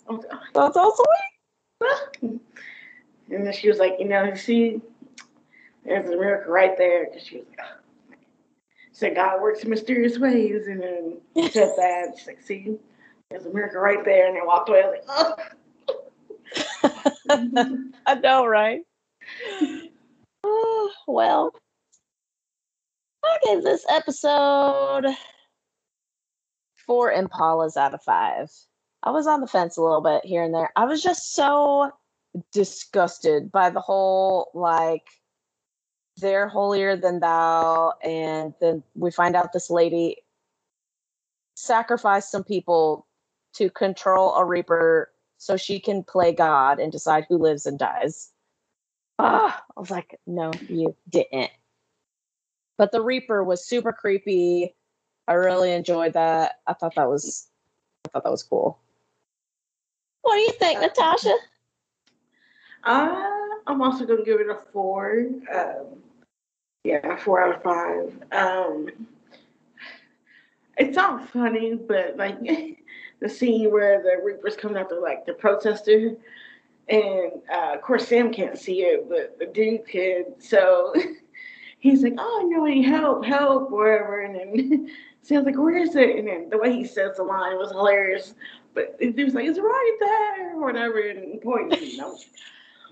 I 0.09 0.11
was 0.11 0.25
like, 0.29 0.39
that's 0.53 0.73
so 0.75 0.93
sweet. 0.95 1.89
"Oh." 2.23 2.39
And 3.29 3.45
then 3.45 3.53
she 3.53 3.67
was 3.67 3.77
like, 3.77 3.97
you 3.99 4.07
know, 4.07 4.33
see, 4.35 4.81
there's 5.83 6.09
a 6.09 6.17
miracle 6.17 6.51
right 6.51 6.77
there. 6.77 7.05
Because 7.05 7.25
she 7.25 7.37
was 7.37 7.45
like, 7.49 7.59
oh. 7.61 8.15
said, 8.91 9.15
God 9.15 9.41
works 9.41 9.63
in 9.63 9.69
mysterious 9.69 10.17
ways. 10.17 10.67
And 10.67 10.81
then 10.81 11.17
she 11.35 11.49
said 11.49 11.73
that. 11.77 12.15
She's 12.17 12.27
like, 12.27 12.41
see, 12.41 12.77
there's 13.29 13.45
a 13.45 13.53
miracle 13.53 13.81
right 13.81 14.03
there. 14.05 14.27
And 14.27 14.35
then 14.37 14.45
walked 14.45 14.69
away. 14.69 14.83
I 14.83 14.87
was 14.87 15.37
like, 15.37 15.53
oh. 17.29 17.83
I 18.05 18.15
know, 18.15 18.45
right? 18.45 18.81
Oh, 20.43 20.91
well, 21.07 21.53
I 23.27 23.37
gave 23.43 23.63
this 23.63 23.85
episode 23.89 25.05
four 26.85 27.13
Impalas 27.13 27.77
out 27.77 27.93
of 27.93 28.01
five. 28.01 28.49
I 29.03 29.11
was 29.11 29.27
on 29.27 29.41
the 29.41 29.47
fence 29.47 29.77
a 29.77 29.81
little 29.81 30.01
bit 30.01 30.25
here 30.25 30.43
and 30.43 30.53
there. 30.53 30.71
I 30.75 30.85
was 30.85 31.03
just 31.03 31.33
so 31.33 31.91
disgusted 32.51 33.51
by 33.51 33.69
the 33.69 33.81
whole 33.81 34.49
like 34.53 35.07
they're 36.17 36.47
holier 36.47 36.95
than 36.95 37.19
thou, 37.19 37.93
and 38.03 38.53
then 38.59 38.83
we 38.95 39.11
find 39.11 39.35
out 39.35 39.53
this 39.53 39.69
lady 39.69 40.17
sacrificed 41.55 42.31
some 42.31 42.43
people 42.43 43.05
to 43.53 43.69
control 43.69 44.33
a 44.35 44.45
reaper 44.45 45.11
so 45.37 45.57
she 45.57 45.79
can 45.79 46.03
play 46.03 46.33
God 46.33 46.79
and 46.79 46.91
decide 46.91 47.25
who 47.29 47.37
lives 47.37 47.65
and 47.65 47.77
dies. 47.77 48.31
Ah, 49.19 49.63
I 49.75 49.79
was 49.79 49.91
like, 49.91 50.19
no, 50.25 50.51
you 50.67 50.95
didn't. 51.09 51.51
But 52.77 52.91
the 52.91 53.01
Reaper 53.01 53.43
was 53.43 53.65
super 53.65 53.91
creepy. 53.91 54.75
I 55.27 55.33
really 55.33 55.73
enjoyed 55.73 56.13
that. 56.13 56.59
I 56.67 56.73
thought 56.73 56.95
that 56.95 57.09
was, 57.09 57.47
I 58.05 58.09
thought 58.09 58.23
that 58.23 58.31
was 58.31 58.43
cool. 58.43 58.79
What 60.21 60.35
do 60.35 60.41
you 60.41 60.51
think, 60.51 60.81
Natasha? 60.81 61.35
Uh, 62.83 63.25
I'm 63.65 63.81
also 63.81 64.05
gonna 64.05 64.23
give 64.23 64.39
it 64.39 64.49
a 64.49 64.59
four. 64.71 65.25
Um, 65.53 66.01
yeah, 66.83 67.17
four 67.17 67.41
out 67.41 67.55
of 67.55 67.63
five. 67.63 68.13
Um, 68.31 68.87
it's 70.77 70.95
not 70.95 71.29
funny, 71.29 71.75
but 71.75 72.15
like 72.17 72.39
the 73.19 73.29
scene 73.29 73.71
where 73.71 74.01
the 74.01 74.23
Reaper's 74.23 74.55
coming 74.55 74.77
after 74.77 74.99
like 74.99 75.25
the 75.25 75.33
protester, 75.33 76.15
and 76.87 77.31
uh, 77.53 77.73
of 77.75 77.81
course 77.81 78.07
Sam 78.07 78.31
can't 78.31 78.57
see 78.57 78.83
it, 78.83 79.09
but 79.09 79.37
the 79.39 79.47
dude 79.47 79.87
can. 79.87 80.25
So 80.39 80.93
he's 81.79 82.03
like, 82.03 82.15
"Oh, 82.17 82.47
no, 82.49 82.65
any 82.65 82.81
help, 82.81 83.25
help, 83.25 83.71
wherever." 83.71 84.21
And 84.21 84.35
then 84.35 84.89
Sam's 85.21 85.45
like, 85.45 85.57
"Where 85.57 85.77
is 85.77 85.95
it?" 85.95 86.17
And 86.17 86.27
then 86.27 86.49
the 86.49 86.57
way 86.57 86.73
he 86.73 86.85
says 86.85 87.17
the 87.17 87.23
line 87.23 87.57
was 87.57 87.71
hilarious. 87.71 88.33
but 88.73 88.95
he 88.99 89.23
was 89.23 89.33
like, 89.33 89.45
it's 89.47 89.59
right 89.59 89.97
there, 89.99 90.55
or 90.55 90.61
whatever, 90.65 90.99
and 90.99 91.41
pointing. 91.41 91.81
You 91.83 91.97
know. 91.97 92.17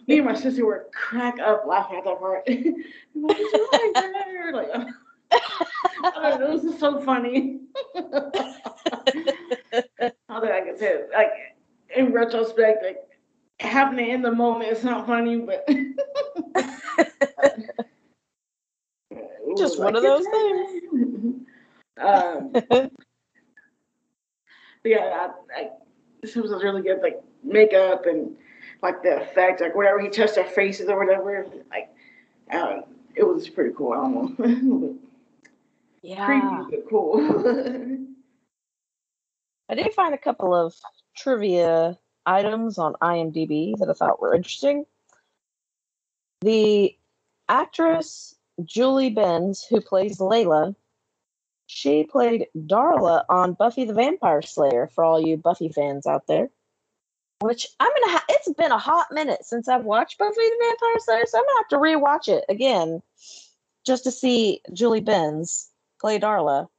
Me 0.07 0.17
and 0.17 0.25
my 0.25 0.35
sister 0.35 0.65
were 0.65 0.87
crack 0.93 1.39
up 1.39 1.63
laughing 1.65 1.97
at 1.97 2.03
that 2.05 2.19
part. 2.19 2.43
like, 2.47 3.37
it's 3.39 3.73
right 3.73 3.91
there. 3.93 4.53
Like, 4.53 4.69
I 6.15 6.37
don't 6.37 6.63
this 6.63 6.73
is 6.73 6.79
so 6.79 7.01
funny. 7.01 7.61
How 10.29 10.39
did 10.39 10.51
I 10.51 10.59
it? 10.59 11.09
Like, 11.11 11.31
in 11.95 12.11
retrospect, 12.11 12.83
like, 12.83 12.97
happening 13.59 14.11
in 14.11 14.21
the 14.21 14.31
moment 14.31 14.71
is 14.71 14.83
not 14.83 15.07
funny, 15.07 15.37
but. 15.37 15.67
Just 19.75 19.83
one 19.83 19.95
of 19.95 20.03
those 20.03 20.25
things. 20.25 21.45
um, 22.01 22.53
yeah, 24.83 25.29
I, 25.55 25.59
I, 25.59 25.69
this 26.21 26.35
was 26.35 26.51
a 26.51 26.57
really 26.57 26.81
good, 26.81 27.01
like 27.01 27.21
makeup 27.43 28.05
and 28.05 28.35
like 28.81 29.03
the 29.03 29.21
effect, 29.21 29.61
like 29.61 29.75
whatever 29.75 29.99
he 29.99 30.09
touched 30.09 30.35
their 30.35 30.45
faces 30.45 30.87
or 30.87 30.97
whatever, 30.97 31.45
like 31.69 31.89
um, 32.51 32.83
it 33.15 33.23
was 33.23 33.49
pretty 33.49 33.73
cool. 33.75 33.93
I 33.93 33.95
don't 33.97 34.39
know. 34.39 34.95
yeah. 36.01 36.25
Creepy, 36.25 36.77
but 36.77 36.89
cool. 36.89 37.19
I 39.69 39.75
did 39.75 39.93
find 39.93 40.13
a 40.13 40.19
couple 40.19 40.53
of 40.53 40.73
trivia 41.17 41.97
items 42.25 42.77
on 42.77 42.93
IMDb 43.01 43.77
that 43.79 43.89
I 43.89 43.93
thought 43.93 44.21
were 44.21 44.35
interesting. 44.35 44.85
The 46.41 46.95
actress 47.49 48.34
Julie 48.63 49.09
Benz, 49.09 49.65
who 49.65 49.81
plays 49.81 50.17
Layla, 50.17 50.75
she 51.67 52.03
played 52.03 52.47
Darla 52.55 53.25
on 53.29 53.53
Buffy 53.53 53.85
the 53.85 53.93
Vampire 53.93 54.41
Slayer 54.41 54.87
for 54.93 55.03
all 55.03 55.19
you 55.19 55.37
Buffy 55.37 55.69
fans 55.69 56.05
out 56.05 56.27
there. 56.27 56.49
Which 57.39 57.67
I'm 57.79 57.91
gonna. 57.91 58.13
Ha- 58.13 58.25
it's 58.29 58.53
been 58.53 58.71
a 58.71 58.77
hot 58.77 59.07
minute 59.11 59.43
since 59.43 59.67
I've 59.67 59.83
watched 59.83 60.17
Buffy 60.17 60.35
the 60.35 60.57
Vampire 60.61 60.99
Slayer, 60.99 61.25
so 61.25 61.37
I'm 61.37 61.43
gonna 61.43 61.59
have 61.59 61.67
to 61.69 61.77
rewatch 61.77 62.27
it 62.29 62.45
again 62.47 63.01
just 63.85 64.05
to 64.05 64.11
see 64.11 64.61
Julie 64.73 65.01
Benz 65.01 65.69
play 65.99 66.17
Darla. 66.17 66.69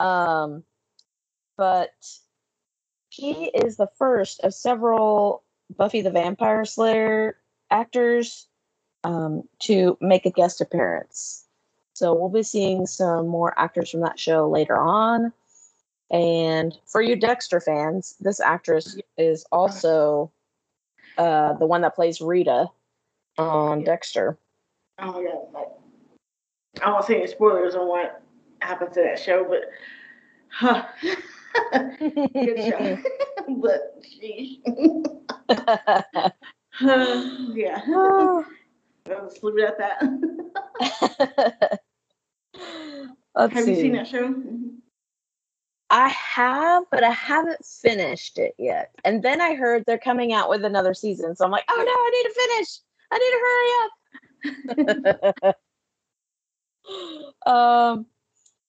Um, 0.00 0.64
but 1.56 1.92
she 3.10 3.50
is 3.54 3.76
the 3.76 3.88
first 3.98 4.40
of 4.40 4.52
several 4.52 5.44
Buffy 5.76 6.00
the 6.00 6.10
Vampire 6.10 6.64
Slayer 6.64 7.38
actors 7.70 8.48
um, 9.04 9.42
to 9.60 9.96
make 10.00 10.26
a 10.26 10.30
guest 10.30 10.60
appearance. 10.60 11.44
So 11.92 12.12
we'll 12.12 12.30
be 12.30 12.42
seeing 12.42 12.86
some 12.86 13.28
more 13.28 13.58
actors 13.58 13.90
from 13.90 14.00
that 14.00 14.18
show 14.18 14.48
later 14.48 14.76
on. 14.76 15.32
And 16.10 16.76
for 16.86 17.00
you 17.00 17.16
Dexter 17.16 17.60
fans, 17.60 18.16
this 18.20 18.40
actress 18.40 18.98
is 19.16 19.44
also 19.52 20.32
uh, 21.18 21.52
the 21.54 21.66
one 21.66 21.82
that 21.82 21.94
plays 21.94 22.20
Rita 22.20 22.66
on 23.38 23.84
Dexter. 23.84 24.36
Oh! 24.98 25.50
Like, 25.52 25.68
I 26.82 26.90
won't 26.90 27.04
say 27.04 27.16
any 27.16 27.26
spoilers 27.26 27.74
on 27.74 27.88
what 27.88 28.22
happens 28.60 28.94
to 28.94 29.02
that 29.02 29.18
show, 29.18 29.44
but 29.44 29.62
huh. 30.50 30.84
good 32.32 32.58
show. 32.58 32.98
but 33.60 34.02
sheesh. 34.02 34.58
yeah. 37.54 38.42
Let's 39.06 39.42
leave 39.42 39.58
it 39.58 39.64
at 39.64 39.76
that. 39.78 40.02
Have 43.36 43.64
see. 43.64 43.70
you 43.70 43.76
seen 43.76 43.92
that 43.92 44.06
show? 44.06 44.34
I 45.90 46.08
have, 46.08 46.84
but 46.90 47.04
I 47.04 47.10
haven't 47.10 47.62
finished 47.64 48.38
it 48.38 48.54
yet. 48.58 48.90
And 49.04 49.22
then 49.22 49.40
I 49.40 49.54
heard 49.54 49.84
they're 49.86 49.98
coming 49.98 50.32
out 50.32 50.48
with 50.48 50.64
another 50.64 50.94
season. 50.94 51.36
So 51.36 51.44
I'm 51.44 51.50
like, 51.50 51.64
oh 51.68 51.76
no, 51.76 51.84
I 51.84 52.10
need 52.10 52.22
to 52.28 52.34
finish. 52.40 52.80
I 53.12 53.18
need 53.18 53.30
to 53.30 53.38
hurry 54.72 55.34
up. 55.44 55.56
um, 57.46 58.06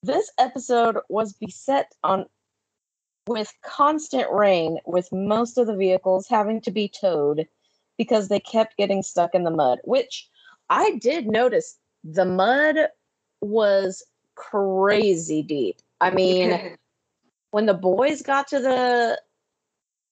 this 0.03 0.29
episode 0.37 0.97
was 1.09 1.33
beset 1.33 1.91
on 2.03 2.25
with 3.27 3.51
constant 3.63 4.31
rain, 4.31 4.77
with 4.85 5.11
most 5.11 5.57
of 5.57 5.67
the 5.67 5.75
vehicles 5.75 6.27
having 6.27 6.61
to 6.61 6.71
be 6.71 6.87
towed 6.87 7.47
because 7.97 8.27
they 8.27 8.39
kept 8.39 8.77
getting 8.77 9.01
stuck 9.03 9.33
in 9.33 9.43
the 9.43 9.51
mud, 9.51 9.79
which 9.83 10.29
I 10.69 10.97
did 11.01 11.27
notice 11.27 11.77
the 12.03 12.25
mud 12.25 12.75
was 13.41 14.03
crazy 14.35 15.41
deep. 15.41 15.77
I 16.01 16.11
mean, 16.11 16.59
when 17.51 17.65
the 17.65 17.73
boys 17.73 18.21
got 18.21 18.47
to 18.49 18.59
the 18.59 19.21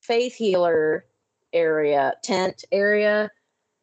faith 0.02 0.36
healer 0.36 1.06
area, 1.52 2.14
tent 2.24 2.64
area, 2.72 3.30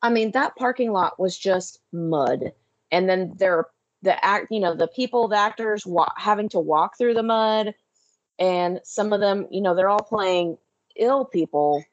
I 0.02 0.10
mean, 0.10 0.30
that 0.32 0.56
parking 0.56 0.92
lot 0.92 1.20
was 1.20 1.38
just 1.38 1.80
mud. 1.92 2.52
And 2.90 3.08
then 3.08 3.34
there, 3.36 3.66
the 4.02 4.22
act, 4.24 4.46
you 4.50 4.60
know, 4.60 4.74
the 4.74 4.88
people, 4.88 5.28
the 5.28 5.36
actors 5.36 5.86
wa- 5.86 6.12
having 6.16 6.48
to 6.50 6.58
walk 6.60 6.96
through 6.96 7.14
the 7.14 7.22
mud. 7.22 7.74
And 8.38 8.80
some 8.82 9.12
of 9.12 9.20
them, 9.20 9.46
you 9.50 9.60
know, 9.60 9.74
they're 9.74 9.90
all 9.90 10.02
playing 10.02 10.56
ill 10.96 11.24
people 11.24 11.84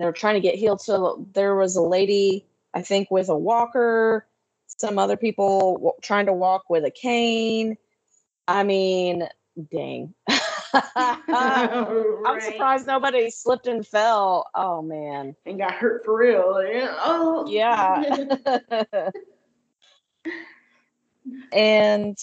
they're 0.00 0.12
trying 0.12 0.34
to 0.34 0.40
get 0.40 0.54
healed. 0.54 0.80
So 0.80 1.26
there 1.34 1.54
was 1.54 1.76
a 1.76 1.82
lady, 1.82 2.46
I 2.74 2.82
think, 2.82 3.10
with 3.10 3.28
a 3.28 3.36
walker, 3.36 4.26
some 4.66 4.98
other 4.98 5.16
people 5.16 5.74
w- 5.74 5.92
trying 6.02 6.26
to 6.26 6.32
walk 6.32 6.68
with 6.68 6.84
a 6.84 6.90
cane. 6.90 7.76
I 8.48 8.64
mean, 8.64 9.28
dang. 9.70 10.14
I'm 10.74 12.40
surprised 12.40 12.86
nobody 12.86 13.30
slipped 13.30 13.66
and 13.66 13.86
fell. 13.86 14.50
Oh 14.54 14.82
man. 14.82 15.36
And 15.46 15.58
got 15.58 15.72
hurt 15.72 16.04
for 16.04 16.16
real. 16.16 16.62
Yeah. 16.64 16.94
Oh. 16.98 17.46
Yeah. 17.48 19.10
and 21.52 22.16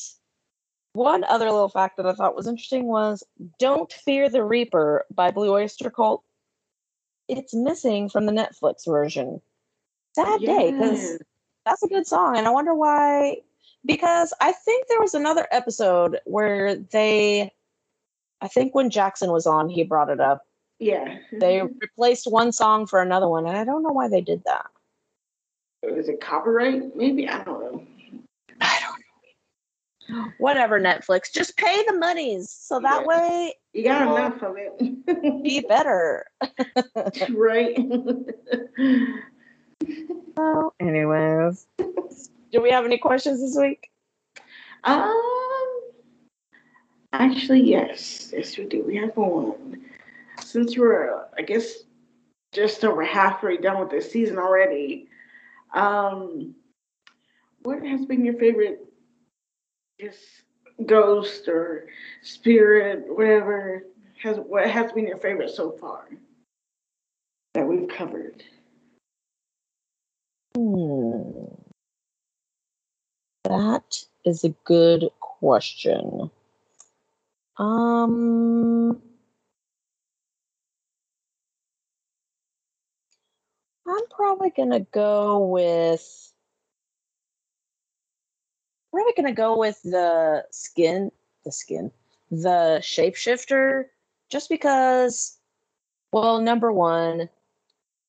one 0.94 1.24
other 1.26 1.46
little 1.46 1.70
fact 1.70 1.98
that 1.98 2.06
I 2.06 2.14
thought 2.14 2.36
was 2.36 2.48
interesting 2.48 2.86
was 2.86 3.24
Don't 3.60 3.92
Fear 3.92 4.30
the 4.30 4.44
Reaper 4.44 5.06
by 5.14 5.32
Blue 5.32 5.54
Oyster 5.54 5.90
Cult. 5.90 6.24
It's 7.30 7.54
missing 7.54 8.10
from 8.10 8.26
the 8.26 8.32
Netflix 8.32 8.86
version. 8.86 9.42
Sad 10.16 10.42
day, 10.42 10.72
because 10.72 11.20
that's 11.66 11.84
a 11.84 11.88
good 11.88 12.08
song. 12.08 12.36
And 12.36 12.48
I 12.48 12.50
wonder 12.50 12.74
why. 12.74 13.38
Because 13.86 14.34
I 14.42 14.52
think 14.52 14.88
there 14.88 15.00
was 15.00 15.14
another 15.14 15.48
episode 15.52 16.20
where 16.26 16.76
they, 16.76 17.54
I 18.42 18.48
think 18.50 18.76
when 18.76 18.90
Jackson 18.90 19.32
was 19.32 19.46
on, 19.46 19.70
he 19.70 19.84
brought 19.84 20.10
it 20.10 20.20
up. 20.20 20.46
Yeah. 20.80 21.20
They 21.32 21.60
mm-hmm. 21.60 21.78
replaced 21.80 22.26
one 22.30 22.52
song 22.52 22.88
for 22.88 23.02
another 23.02 23.28
one. 23.28 23.46
And 23.46 23.56
I 23.56 23.64
don't 23.64 23.84
know 23.84 23.92
why 23.92 24.10
they 24.10 24.22
did 24.22 24.44
that. 24.46 24.66
Is 25.84 26.10
it 26.10 26.20
copyright? 26.20 26.96
Maybe 26.96 27.30
I 27.30 27.44
don't 27.44 27.62
know. 27.62 27.84
I 30.10 30.12
don't 30.12 30.26
know. 30.26 30.34
Whatever, 30.38 30.80
Netflix. 30.80 31.32
Just 31.32 31.56
pay 31.58 31.84
the 31.88 31.94
monies 31.94 32.50
so 32.50 32.80
that 32.80 33.02
Yeah. 33.02 33.06
way 33.08 33.54
You 33.74 33.84
got 33.84 34.08
Well, 34.08 34.18
enough 34.18 34.42
of 34.42 34.56
it, 34.58 35.44
be 35.44 35.62
better. 35.62 36.26
right? 37.30 37.78
So, 40.36 40.74
anyways, 40.80 41.68
do 42.52 42.62
we 42.62 42.72
have 42.72 42.86
any 42.86 42.98
questions 42.98 43.42
this 43.42 43.58
week? 43.60 43.90
um, 44.86 45.82
actually, 47.14 47.62
yes, 47.62 48.32
yes, 48.36 48.58
we 48.58 48.66
do. 48.66 48.84
We 48.84 48.96
have 48.98 49.16
one. 49.18 49.82
Since 50.42 50.78
we're, 50.78 51.26
I 51.38 51.42
guess, 51.42 51.84
just 52.54 52.84
over 52.86 53.04
halfway 53.04 53.58
done 53.58 53.80
with 53.80 53.90
this 53.92 54.12
season 54.12 54.38
already, 54.38 55.08
um, 55.74 56.56
what 57.64 57.84
has 57.86 58.06
been 58.06 58.24
your 58.26 58.36
favorite, 58.36 58.89
just 60.00 60.20
ghost 60.86 61.48
or 61.48 61.88
spirit, 62.22 63.06
whatever? 63.08 63.84
Has 64.22 64.38
what 64.38 64.70
has 64.70 64.92
been 64.92 65.08
your 65.08 65.18
favorite 65.18 65.50
so 65.50 65.72
far 65.72 66.10
that 67.54 67.68
we've 67.68 67.88
covered? 67.88 68.44
Hmm. 70.56 71.46
That 73.46 74.04
is 74.26 74.44
a 74.44 74.50
good 74.66 75.10
question. 75.20 76.30
Um, 77.58 79.02
I'm 83.88 84.08
probably 84.10 84.52
gonna 84.56 84.82
go 84.92 85.40
with. 85.46 86.29
We're 88.92 89.02
probably 89.02 89.14
gonna 89.22 89.36
go 89.36 89.58
with 89.58 89.82
the 89.84 90.46
skin, 90.52 91.12
the 91.46 91.52
skin, 91.52 91.92
the 92.32 92.80
shapeshifter, 92.82 93.86
just 94.30 94.50
because. 94.50 95.38
Well, 96.12 96.42
number 96.42 96.72
one, 96.72 97.30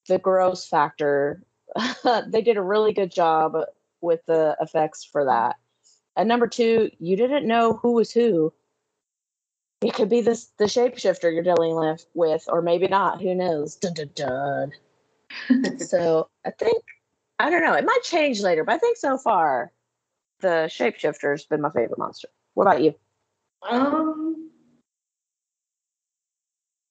the 0.08 0.18
gross 0.18 0.66
factor. 0.66 1.42
they 2.28 2.42
did 2.42 2.56
a 2.56 2.62
really 2.62 2.92
good 2.92 3.12
job 3.12 3.56
with 4.00 4.20
the 4.26 4.56
effects 4.60 5.04
for 5.04 5.26
that. 5.26 5.56
And 6.16 6.28
number 6.28 6.46
two, 6.46 6.90
you 6.98 7.16
didn't 7.16 7.46
know 7.46 7.74
who 7.74 7.92
was 7.92 8.10
who. 8.10 8.52
It 9.82 9.94
could 9.94 10.08
be 10.08 10.20
this 10.20 10.50
the 10.58 10.64
shapeshifter 10.64 11.32
you're 11.32 11.42
dealing 11.42 11.76
with, 11.76 12.06
with, 12.14 12.44
or 12.48 12.60
maybe 12.62 12.88
not. 12.88 13.22
Who 13.22 13.34
knows? 13.34 13.76
Dun, 13.76 13.94
dun, 13.94 14.10
dun. 14.14 14.72
so 15.78 16.28
I 16.44 16.50
think 16.50 16.82
I 17.38 17.48
don't 17.48 17.62
know. 17.62 17.74
It 17.74 17.86
might 17.86 18.02
change 18.02 18.40
later, 18.40 18.64
but 18.64 18.74
I 18.74 18.78
think 18.78 18.96
so 18.96 19.16
far 19.16 19.72
the 20.40 20.68
shapeshifter's 20.68 21.44
been 21.44 21.60
my 21.60 21.70
favorite 21.70 21.98
monster. 21.98 22.28
What 22.54 22.66
about 22.66 22.82
you? 22.82 22.94
Um, 23.68 24.50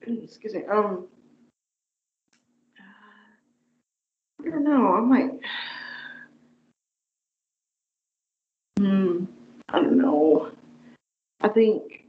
excuse 0.01 0.53
me. 0.53 0.63
Um, 0.71 1.07
I 4.41 4.49
don't 4.49 4.63
know. 4.63 4.93
I 4.93 5.01
might. 5.01 5.31
Hmm. 8.77 9.25
I 9.69 9.81
don't 9.81 9.97
know. 9.97 10.51
I 11.41 11.49
think 11.49 12.05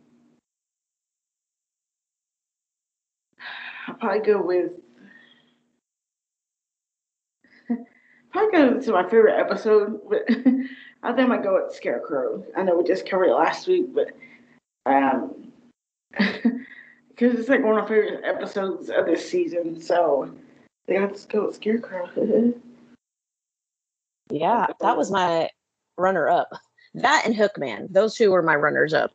I'll 3.87 3.95
probably 3.95 4.21
go 4.21 4.43
with. 4.43 4.73
Probably 8.33 8.53
go 8.53 8.81
to 8.81 8.93
my 8.93 9.03
favorite 9.11 9.41
episode, 9.41 10.01
but 10.09 10.23
I 11.03 11.13
think 11.13 11.27
I 11.27 11.29
might 11.29 11.43
go 11.43 11.63
with 11.63 11.75
Scarecrow. 11.75 12.45
I 12.57 12.63
know 12.63 12.77
we 12.77 12.85
just 12.85 13.09
covered 13.09 13.27
it 13.31 13.35
last 13.35 13.67
week, 13.67 13.95
but 13.95 14.09
um, 14.87 15.53
because 16.19 17.39
it's 17.39 17.49
like 17.49 17.63
one 17.63 17.79
of 17.79 17.85
my 17.85 17.89
favorite 17.89 18.23
episodes 18.25 18.91
of 18.91 19.07
this 19.07 19.29
season. 19.29 19.81
So 19.81 20.25
I 20.25 20.87
think 20.87 21.01
I'll 21.01 21.09
just 21.09 21.29
go 21.29 21.47
with 21.47 21.57
Scarecrow. 21.57 22.55
Yeah, 24.33 24.69
that 24.81 24.97
was 24.97 25.11
my 25.11 25.51
runner 25.99 26.29
up. 26.29 26.53
That 26.95 27.25
and 27.27 27.35
Hookman. 27.35 27.93
Those 27.93 28.15
two 28.15 28.31
were 28.31 28.43
my 28.43 28.55
runners 28.55 28.95
up. 28.95 29.11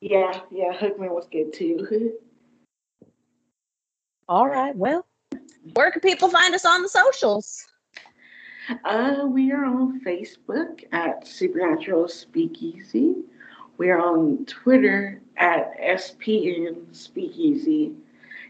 yeah, 0.00 0.40
yeah, 0.50 0.72
Hookman 0.72 1.10
was 1.10 1.26
good 1.30 1.52
too. 1.52 2.12
All 4.28 4.48
right. 4.48 4.76
Well, 4.76 5.04
where 5.74 5.90
can 5.90 6.00
people 6.00 6.28
find 6.28 6.54
us 6.54 6.64
on 6.64 6.82
the 6.82 6.88
socials? 6.88 7.66
Uh, 8.84 9.26
we 9.26 9.50
are 9.50 9.64
on 9.64 10.00
Facebook 10.00 10.84
at 10.92 11.26
Supernatural 11.26 12.06
Speakeasy. 12.08 13.16
We 13.78 13.90
are 13.90 14.00
on 14.00 14.44
Twitter 14.46 15.20
at 15.36 15.72
SPN 15.80 16.94
Speakeasy 16.94 17.92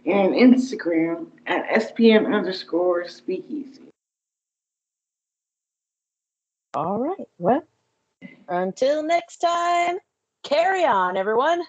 and 0.05 0.35
Instagram 0.35 1.29
at 1.47 1.69
SPN 1.69 2.35
underscore 2.35 3.09
Speakeasy. 3.09 3.89
All 6.75 6.99
right. 6.99 7.29
Well, 7.39 7.65
until 8.49 9.03
next 9.03 9.39
time, 9.39 9.99
carry 10.43 10.85
on, 10.85 11.17
everyone. 11.17 11.63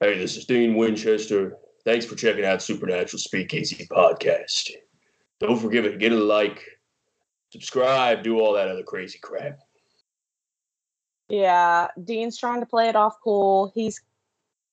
Hey, 0.00 0.18
this 0.18 0.36
is 0.36 0.46
Dean 0.46 0.74
Winchester. 0.74 1.58
Thanks 1.84 2.06
for 2.06 2.16
checking 2.16 2.44
out 2.44 2.62
Supernatural 2.62 3.18
Speakeasy 3.18 3.86
Podcast. 3.90 4.70
Don't 5.42 5.58
forget 5.58 5.84
it. 5.84 5.98
get 5.98 6.12
a 6.12 6.16
like, 6.16 6.64
subscribe, 7.50 8.22
do 8.22 8.38
all 8.38 8.52
that 8.52 8.68
other 8.68 8.84
crazy 8.84 9.18
crap. 9.18 9.58
Yeah, 11.28 11.88
Dean's 12.04 12.38
trying 12.38 12.60
to 12.60 12.66
play 12.66 12.88
it 12.88 12.94
off 12.94 13.16
cool. 13.24 13.72
He's, 13.74 14.00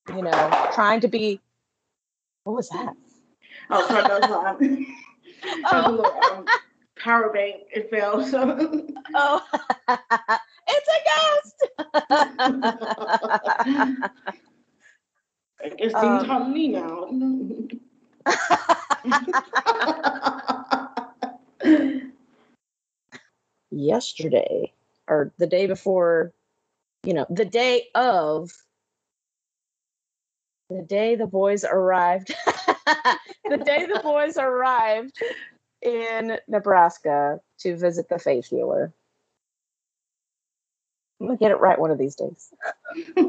you 0.08 0.22
know, 0.22 0.68
trying 0.72 1.00
to 1.00 1.08
be. 1.08 1.40
What 2.44 2.54
was 2.56 2.68
that? 2.68 2.94
Oh, 3.70 3.86
sorry, 3.88 4.02
that 4.02 4.20
was 4.20 4.30
um, 4.30 4.56
that 5.42 5.72
was 5.72 5.72
a 5.72 5.88
Oh, 5.88 5.90
little 5.90 6.06
um, 6.38 6.44
power 6.96 7.32
bank. 7.32 7.62
It 7.72 7.90
fell. 7.90 8.24
So 8.24 8.84
oh. 9.14 9.42
it's 10.68 10.88
a 10.88 11.00
ghost. 11.10 11.56
I 15.62 15.68
guess 15.76 15.92
Dean's 15.92 15.94
Um, 15.94 16.24
haunting 16.26 16.54
me 16.54 16.68
now. 16.68 17.08
Yesterday, 23.70 24.72
or 25.08 25.32
the 25.38 25.46
day 25.46 25.66
before, 25.66 26.32
you 27.04 27.14
know, 27.14 27.26
the 27.30 27.44
day 27.44 27.84
of, 27.94 28.50
the 30.68 30.82
day 30.82 31.16
the 31.16 31.26
boys 31.26 31.64
arrived, 31.64 32.34
the 33.48 33.56
day 33.64 33.86
the 33.86 34.00
boys 34.02 34.36
arrived 34.36 35.12
in 35.82 36.38
Nebraska 36.48 37.40
to 37.60 37.76
visit 37.76 38.08
the 38.08 38.18
faith 38.18 38.48
healer. 38.48 38.92
I'm 41.20 41.26
gonna 41.26 41.38
get 41.38 41.50
it 41.50 41.60
right 41.60 41.78
one 41.78 41.90
of 41.90 41.98
these 41.98 42.16
days. 42.16 42.52